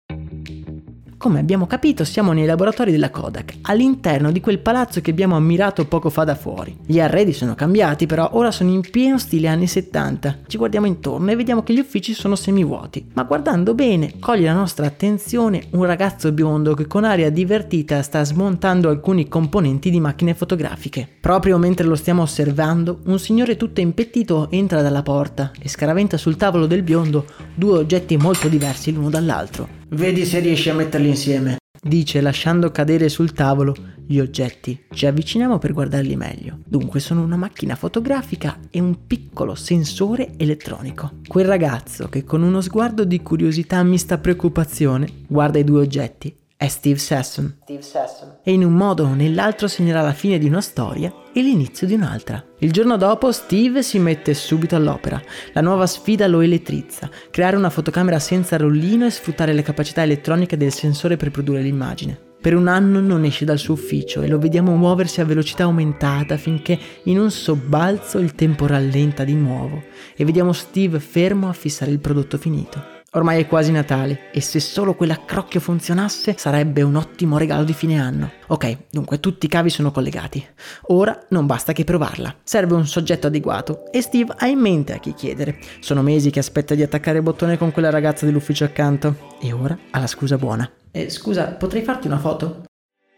Come 1.22 1.38
abbiamo 1.38 1.68
capito, 1.68 2.02
siamo 2.02 2.32
nei 2.32 2.46
laboratori 2.46 2.90
della 2.90 3.10
Kodak, 3.10 3.58
all'interno 3.62 4.32
di 4.32 4.40
quel 4.40 4.58
palazzo 4.58 5.00
che 5.00 5.12
abbiamo 5.12 5.36
ammirato 5.36 5.86
poco 5.86 6.10
fa 6.10 6.24
da 6.24 6.34
fuori. 6.34 6.76
Gli 6.84 6.98
arredi 6.98 7.32
sono 7.32 7.54
cambiati, 7.54 8.06
però 8.06 8.30
ora 8.32 8.50
sono 8.50 8.70
in 8.70 8.80
pieno 8.80 9.18
stile 9.18 9.46
anni 9.46 9.68
70. 9.68 10.40
Ci 10.48 10.56
guardiamo 10.56 10.88
intorno 10.88 11.30
e 11.30 11.36
vediamo 11.36 11.62
che 11.62 11.74
gli 11.74 11.78
uffici 11.78 12.12
sono 12.12 12.34
semivuoti. 12.34 13.10
Ma 13.14 13.22
guardando 13.22 13.72
bene, 13.72 14.14
coglie 14.18 14.46
la 14.46 14.52
nostra 14.52 14.86
attenzione 14.86 15.68
un 15.70 15.84
ragazzo 15.84 16.32
biondo 16.32 16.74
che 16.74 16.88
con 16.88 17.04
aria 17.04 17.30
divertita 17.30 18.02
sta 18.02 18.24
smontando 18.24 18.88
alcuni 18.88 19.28
componenti 19.28 19.90
di 19.90 20.00
macchine 20.00 20.34
fotografiche. 20.34 21.08
Proprio 21.20 21.56
mentre 21.56 21.86
lo 21.86 21.94
stiamo 21.94 22.22
osservando, 22.22 22.98
un 23.04 23.20
signore 23.20 23.56
tutto 23.56 23.80
impettito 23.80 24.50
entra 24.50 24.82
dalla 24.82 25.02
porta 25.02 25.52
e 25.56 25.68
scaraventa 25.68 26.16
sul 26.16 26.34
tavolo 26.34 26.66
del 26.66 26.82
biondo 26.82 27.26
due 27.54 27.78
oggetti 27.78 28.16
molto 28.16 28.48
diversi 28.48 28.92
l'uno 28.92 29.08
dall'altro. 29.08 29.81
Vedi 29.94 30.24
se 30.24 30.38
riesci 30.38 30.70
a 30.70 30.74
metterli 30.74 31.08
insieme, 31.08 31.56
dice 31.82 32.22
lasciando 32.22 32.70
cadere 32.70 33.10
sul 33.10 33.32
tavolo 33.32 33.74
gli 34.06 34.18
oggetti. 34.20 34.84
Ci 34.90 35.04
avviciniamo 35.04 35.58
per 35.58 35.74
guardarli 35.74 36.16
meglio. 36.16 36.60
Dunque 36.64 36.98
sono 36.98 37.22
una 37.22 37.36
macchina 37.36 37.74
fotografica 37.74 38.58
e 38.70 38.80
un 38.80 39.06
piccolo 39.06 39.54
sensore 39.54 40.32
elettronico. 40.38 41.18
Quel 41.26 41.44
ragazzo 41.44 42.08
che 42.08 42.24
con 42.24 42.42
uno 42.42 42.62
sguardo 42.62 43.04
di 43.04 43.20
curiosità 43.20 43.82
mista 43.82 44.16
preoccupazione 44.16 45.24
guarda 45.28 45.58
i 45.58 45.64
due 45.64 45.82
oggetti 45.82 46.34
è 46.62 46.68
Steve 46.68 46.98
Sasson. 46.98 47.56
Steve 47.62 47.82
Sasson. 47.82 48.36
E 48.44 48.52
in 48.52 48.62
un 48.62 48.74
modo 48.74 49.02
o 49.02 49.14
nell'altro 49.14 49.66
segnerà 49.66 50.00
la 50.00 50.12
fine 50.12 50.38
di 50.38 50.46
una 50.46 50.60
storia 50.60 51.12
e 51.32 51.42
l'inizio 51.42 51.88
di 51.88 51.94
un'altra. 51.94 52.40
Il 52.60 52.70
giorno 52.70 52.96
dopo 52.96 53.32
Steve 53.32 53.82
si 53.82 53.98
mette 53.98 54.32
subito 54.32 54.76
all'opera. 54.76 55.20
La 55.54 55.60
nuova 55.60 55.88
sfida 55.88 56.28
lo 56.28 56.40
elettrizza. 56.40 57.10
Creare 57.32 57.56
una 57.56 57.68
fotocamera 57.68 58.20
senza 58.20 58.56
rollino 58.56 59.06
e 59.06 59.10
sfruttare 59.10 59.52
le 59.52 59.62
capacità 59.62 60.04
elettroniche 60.04 60.56
del 60.56 60.72
sensore 60.72 61.16
per 61.16 61.32
produrre 61.32 61.62
l'immagine. 61.62 62.16
Per 62.40 62.54
un 62.54 62.68
anno 62.68 63.00
non 63.00 63.24
esce 63.24 63.44
dal 63.44 63.58
suo 63.58 63.74
ufficio 63.74 64.22
e 64.22 64.28
lo 64.28 64.38
vediamo 64.38 64.76
muoversi 64.76 65.20
a 65.20 65.24
velocità 65.24 65.64
aumentata 65.64 66.36
finché 66.36 66.78
in 67.04 67.18
un 67.18 67.32
sobbalzo 67.32 68.18
il 68.18 68.36
tempo 68.36 68.68
rallenta 68.68 69.24
di 69.24 69.34
nuovo 69.34 69.82
e 70.14 70.24
vediamo 70.24 70.52
Steve 70.52 71.00
fermo 71.00 71.48
a 71.48 71.52
fissare 71.52 71.90
il 71.90 71.98
prodotto 71.98 72.38
finito. 72.38 73.01
Ormai 73.14 73.42
è 73.42 73.46
quasi 73.46 73.72
Natale 73.72 74.30
e 74.32 74.40
se 74.40 74.58
solo 74.58 74.94
quell'accrocchio 74.94 75.60
funzionasse 75.60 76.34
sarebbe 76.38 76.80
un 76.80 76.94
ottimo 76.94 77.36
regalo 77.36 77.62
di 77.62 77.74
fine 77.74 78.00
anno. 78.00 78.32
Ok, 78.46 78.84
dunque 78.90 79.20
tutti 79.20 79.44
i 79.44 79.48
cavi 79.50 79.68
sono 79.68 79.90
collegati. 79.90 80.42
Ora 80.86 81.26
non 81.28 81.44
basta 81.44 81.74
che 81.74 81.84
provarla. 81.84 82.36
Serve 82.42 82.74
un 82.74 82.86
soggetto 82.86 83.26
adeguato 83.26 83.92
e 83.92 84.00
Steve 84.00 84.32
ha 84.38 84.46
in 84.46 84.60
mente 84.60 84.94
a 84.94 84.98
chi 84.98 85.12
chiedere. 85.12 85.58
Sono 85.80 86.00
mesi 86.00 86.30
che 86.30 86.38
aspetta 86.38 86.74
di 86.74 86.82
attaccare 86.82 87.18
il 87.18 87.22
bottone 87.22 87.58
con 87.58 87.70
quella 87.70 87.90
ragazza 87.90 88.24
dell'ufficio 88.24 88.64
accanto 88.64 89.34
e 89.42 89.52
ora 89.52 89.78
ha 89.90 89.98
la 89.98 90.06
scusa 90.06 90.38
buona. 90.38 90.70
Eh, 90.90 91.10
scusa, 91.10 91.48
potrei 91.48 91.82
farti 91.82 92.06
una 92.06 92.18
foto? 92.18 92.62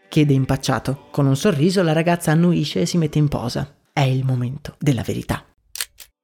Chiede 0.09 0.33
impacciato. 0.33 1.07
Con 1.09 1.25
un 1.25 1.37
sorriso 1.37 1.81
la 1.83 1.93
ragazza 1.93 2.31
annuisce 2.31 2.81
e 2.81 2.85
si 2.85 2.97
mette 2.97 3.17
in 3.17 3.29
posa. 3.29 3.73
È 3.93 4.01
il 4.01 4.25
momento 4.25 4.75
della 4.77 5.03
verità. 5.03 5.41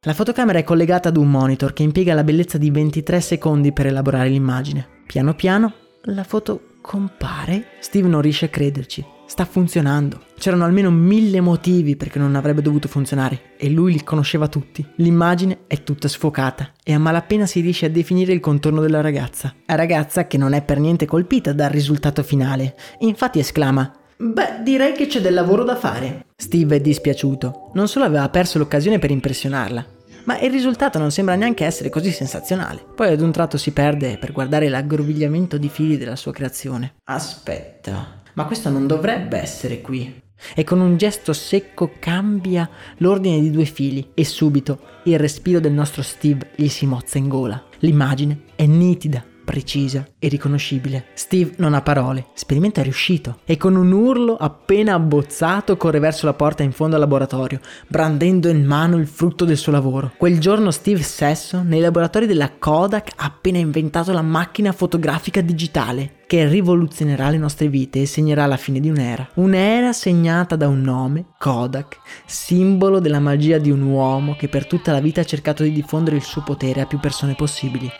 La 0.03 0.15
fotocamera 0.15 0.57
è 0.57 0.63
collegata 0.63 1.09
ad 1.09 1.17
un 1.17 1.29
monitor 1.29 1.73
che 1.73 1.83
impiega 1.83 2.15
la 2.15 2.23
bellezza 2.23 2.57
di 2.57 2.71
23 2.71 3.21
secondi 3.21 3.71
per 3.71 3.85
elaborare 3.85 4.29
l'immagine. 4.29 4.87
Piano 5.05 5.35
piano 5.35 5.75
la 6.05 6.23
foto 6.23 6.77
compare. 6.81 7.67
Steve 7.81 8.07
non 8.07 8.21
riesce 8.21 8.45
a 8.45 8.49
crederci. 8.49 9.05
Sta 9.27 9.45
funzionando. 9.45 10.23
C'erano 10.39 10.65
almeno 10.65 10.89
mille 10.89 11.39
motivi 11.39 11.95
perché 11.95 12.17
non 12.17 12.33
avrebbe 12.33 12.63
dovuto 12.63 12.87
funzionare 12.87 13.53
e 13.57 13.69
lui 13.69 13.93
li 13.93 14.03
conosceva 14.03 14.47
tutti. 14.47 14.83
L'immagine 14.95 15.65
è 15.67 15.83
tutta 15.83 16.07
sfocata 16.07 16.71
e 16.83 16.93
a 16.93 16.97
malapena 16.97 17.45
si 17.45 17.59
riesce 17.59 17.85
a 17.85 17.89
definire 17.89 18.33
il 18.33 18.39
contorno 18.39 18.81
della 18.81 19.01
ragazza. 19.01 19.53
La 19.67 19.75
ragazza 19.75 20.25
che 20.25 20.39
non 20.39 20.53
è 20.53 20.63
per 20.63 20.79
niente 20.79 21.05
colpita 21.05 21.53
dal 21.53 21.69
risultato 21.69 22.23
finale. 22.23 22.75
Infatti 23.01 23.37
esclama 23.37 24.00
Beh, 24.23 24.61
direi 24.61 24.93
che 24.93 25.07
c'è 25.07 25.19
del 25.19 25.33
lavoro 25.33 25.63
da 25.63 25.75
fare. 25.75 26.27
Steve 26.35 26.75
è 26.75 26.79
dispiaciuto. 26.79 27.71
Non 27.73 27.87
solo 27.87 28.05
aveva 28.05 28.29
perso 28.29 28.59
l'occasione 28.59 28.99
per 28.99 29.09
impressionarla, 29.09 29.83
ma 30.25 30.39
il 30.39 30.51
risultato 30.51 30.99
non 30.99 31.09
sembra 31.09 31.33
neanche 31.33 31.65
essere 31.65 31.89
così 31.89 32.11
sensazionale. 32.11 32.85
Poi 32.95 33.11
ad 33.11 33.21
un 33.21 33.31
tratto 33.31 33.57
si 33.57 33.71
perde 33.71 34.19
per 34.19 34.31
guardare 34.31 34.69
l'aggrovigliamento 34.69 35.57
di 35.57 35.69
fili 35.69 35.97
della 35.97 36.15
sua 36.15 36.31
creazione. 36.33 36.97
Aspetta, 37.05 38.21
ma 38.33 38.45
questo 38.45 38.69
non 38.69 38.85
dovrebbe 38.85 39.39
essere 39.39 39.81
qui. 39.81 40.21
E 40.53 40.63
con 40.63 40.79
un 40.79 40.97
gesto 40.97 41.33
secco 41.33 41.93
cambia 41.99 42.69
l'ordine 42.97 43.39
di 43.39 43.49
due 43.49 43.65
fili 43.65 44.11
e 44.13 44.23
subito 44.23 44.81
il 45.05 45.17
respiro 45.17 45.59
del 45.59 45.71
nostro 45.71 46.03
Steve 46.03 46.51
gli 46.55 46.67
si 46.67 46.85
mozza 46.85 47.17
in 47.17 47.27
gola. 47.27 47.63
L'immagine 47.79 48.41
è 48.55 48.67
nitida, 48.67 49.23
precisa 49.43 50.07
e 50.19 50.27
riconoscibile. 50.27 51.05
Steve 51.13 51.53
non 51.57 51.73
ha 51.73 51.81
parole, 51.81 52.27
l'esperimento 52.31 52.79
è 52.79 52.83
riuscito 52.83 53.39
e 53.45 53.57
con 53.57 53.75
un 53.75 53.91
urlo 53.91 54.35
appena 54.35 54.93
abbozzato 54.93 55.77
corre 55.77 55.99
verso 55.99 56.25
la 56.25 56.33
porta 56.33 56.63
in 56.63 56.71
fondo 56.71 56.95
al 56.95 57.01
laboratorio, 57.01 57.59
brandendo 57.87 58.49
in 58.49 58.65
mano 58.65 58.97
il 58.97 59.07
frutto 59.07 59.45
del 59.45 59.57
suo 59.57 59.71
lavoro. 59.71 60.13
Quel 60.17 60.39
giorno 60.39 60.71
Steve 60.71 61.01
stesso, 61.01 61.61
nei 61.63 61.79
laboratori 61.79 62.25
della 62.25 62.51
Kodak, 62.57 63.11
ha 63.15 63.25
appena 63.25 63.57
inventato 63.57 64.11
la 64.11 64.21
macchina 64.21 64.71
fotografica 64.71 65.41
digitale 65.41 66.19
che 66.31 66.47
rivoluzionerà 66.47 67.29
le 67.29 67.37
nostre 67.37 67.67
vite 67.67 68.01
e 68.01 68.05
segnerà 68.05 68.45
la 68.45 68.55
fine 68.55 68.79
di 68.79 68.89
un'era. 68.89 69.27
Un'era 69.33 69.91
segnata 69.91 70.55
da 70.55 70.69
un 70.69 70.79
nome, 70.79 71.25
Kodak, 71.37 71.97
simbolo 72.25 72.99
della 72.99 73.19
magia 73.19 73.57
di 73.57 73.69
un 73.69 73.81
uomo 73.81 74.37
che 74.37 74.47
per 74.47 74.65
tutta 74.65 74.93
la 74.93 75.01
vita 75.01 75.19
ha 75.19 75.25
cercato 75.25 75.63
di 75.63 75.73
diffondere 75.73 76.15
il 76.15 76.23
suo 76.23 76.41
potere 76.41 76.79
a 76.79 76.85
più 76.85 76.99
persone 76.99 77.35
possibili. 77.35 77.91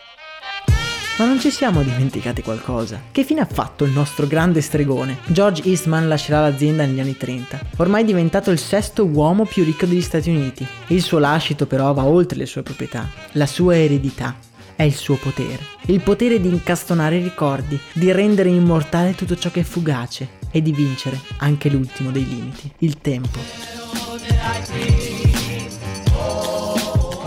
Ma 1.18 1.26
non 1.26 1.38
ci 1.38 1.50
siamo 1.50 1.82
dimenticati 1.82 2.42
qualcosa. 2.42 3.00
Che 3.12 3.22
fine 3.22 3.42
ha 3.42 3.46
fatto 3.46 3.84
il 3.84 3.92
nostro 3.92 4.26
grande 4.26 4.62
stregone? 4.62 5.18
George 5.26 5.62
Eastman 5.64 6.08
lascerà 6.08 6.40
l'azienda 6.40 6.86
negli 6.86 7.00
anni 7.00 7.16
30. 7.16 7.60
Ormai 7.76 8.04
diventato 8.04 8.50
il 8.50 8.58
sesto 8.58 9.04
uomo 9.04 9.44
più 9.44 9.62
ricco 9.62 9.84
degli 9.84 10.00
Stati 10.00 10.30
Uniti. 10.30 10.66
Il 10.88 11.02
suo 11.02 11.18
lascito 11.18 11.66
però 11.66 11.92
va 11.92 12.04
oltre 12.04 12.38
le 12.38 12.46
sue 12.46 12.62
proprietà. 12.62 13.08
La 13.32 13.46
sua 13.46 13.76
eredità 13.76 14.34
è 14.74 14.84
il 14.84 14.94
suo 14.94 15.16
potere. 15.16 15.58
Il 15.86 16.00
potere 16.00 16.40
di 16.40 16.48
incastonare 16.48 17.18
i 17.18 17.22
ricordi, 17.22 17.78
di 17.92 18.10
rendere 18.10 18.48
immortale 18.48 19.14
tutto 19.14 19.36
ciò 19.36 19.50
che 19.50 19.60
è 19.60 19.64
fugace 19.64 20.40
e 20.50 20.62
di 20.62 20.72
vincere 20.72 21.20
anche 21.38 21.68
l'ultimo 21.68 22.10
dei 22.10 22.26
limiti, 22.26 22.72
il 22.78 22.98
tempo. 22.98 23.38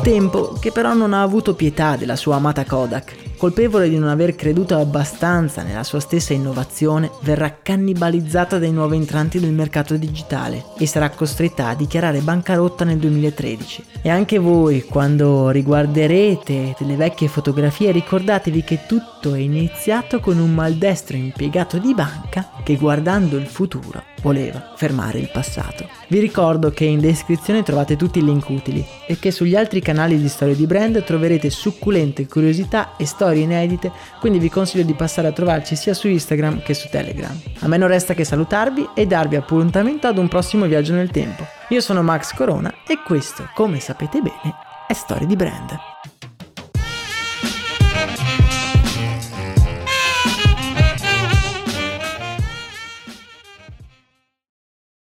Tempo 0.02 0.54
che 0.54 0.72
però 0.72 0.94
non 0.94 1.14
ha 1.14 1.22
avuto 1.22 1.54
pietà 1.54 1.96
della 1.96 2.16
sua 2.16 2.36
amata 2.36 2.66
Kodak 2.66 3.16
colpevole 3.36 3.90
di 3.90 3.98
non 3.98 4.10
aver 4.10 4.36
creduto 4.36 4.78
abbastanza 4.78 5.64
nella 5.64 5.84
sua 5.84 6.00
stessa 6.00 6.34
innovazione, 6.34 7.12
verrà 7.22 7.58
cannibalizzata 7.62 8.60
dai 8.60 8.72
nuovi 8.72 8.96
entranti 8.96 9.40
del 9.40 9.52
mercato 9.52 9.96
digitale 9.98 10.64
e 10.78 10.88
sarà 10.88 11.10
costretta 11.10 11.68
a 11.68 11.76
dichiarare 11.76 12.20
bancarotta 12.20 12.84
nel 12.84 12.98
2013. 12.98 13.84
E 14.02 14.10
anche 14.10 14.38
voi, 14.38 14.84
quando 14.84 15.50
riguarderete 15.50 16.76
delle 16.78 16.96
vecchie 16.96 17.28
fotografie, 17.28 17.92
ricordatevi 17.92 18.64
che 18.64 18.82
tutto 18.88 19.34
è 19.34 19.40
iniziato 19.40 20.20
con 20.20 20.38
un 20.38 20.54
maldestro 20.54 21.18
impiegato 21.18 21.78
di 21.78 21.94
banca 21.94 22.52
che 22.64 22.76
guardando 22.76 23.38
il 23.38 23.48
futuro 23.48 24.04
voleva 24.22 24.74
fermare 24.76 25.20
il 25.20 25.30
passato. 25.32 25.88
Vi 26.08 26.20
ricordo 26.20 26.70
che 26.70 26.86
in 26.86 27.00
descrizione 27.00 27.64
trovate 27.64 27.96
tutti 27.96 28.20
i 28.20 28.24
link 28.24 28.48
utili 28.50 28.86
e 29.08 29.18
che 29.18 29.32
sugli 29.32 29.56
altri 29.56 29.82
canali 29.82 30.20
di 30.20 30.28
storie 30.28 30.56
di 30.56 30.68
brand 30.68 31.04
troverete 31.04 31.50
succulente 31.50 32.28
curiosità 32.28 32.96
e 32.96 33.06
storie 33.06 33.44
inedite, 33.44 33.92
quindi 34.20 34.38
vi 34.38 34.50
consiglio 34.50 34.84
di 34.84 34.94
passare 34.94 35.28
a 35.28 35.32
trovarci 35.32 35.76
sia 35.76 35.94
su 35.94 36.08
Instagram 36.08 36.62
che 36.62 36.76
su 36.76 36.90
Telegram. 36.90 37.36
A 37.60 37.68
me 37.68 37.78
non 37.78 37.88
resta 37.88 38.14
che 38.14 38.24
salutarvi 38.24 38.90
e 38.94 39.08
darvi 39.08 39.36
appuntamento 39.36 40.08
ad 40.08 40.18
un 40.18 40.28
prossimo 40.28 40.66
viaggio 40.66 40.94
nel 40.94 41.10
tempo. 41.10 41.46
Io 41.70 41.82
sono 41.82 42.04
Max 42.04 42.34
Corona 42.36 42.72
e 42.88 43.00
questo, 43.04 43.50
come 43.56 43.80
sapete 43.80 44.22
bene, 44.22 44.56
è 44.88 44.94
Storie 44.94 45.26
di 45.26 45.36
Brand. 45.36 45.95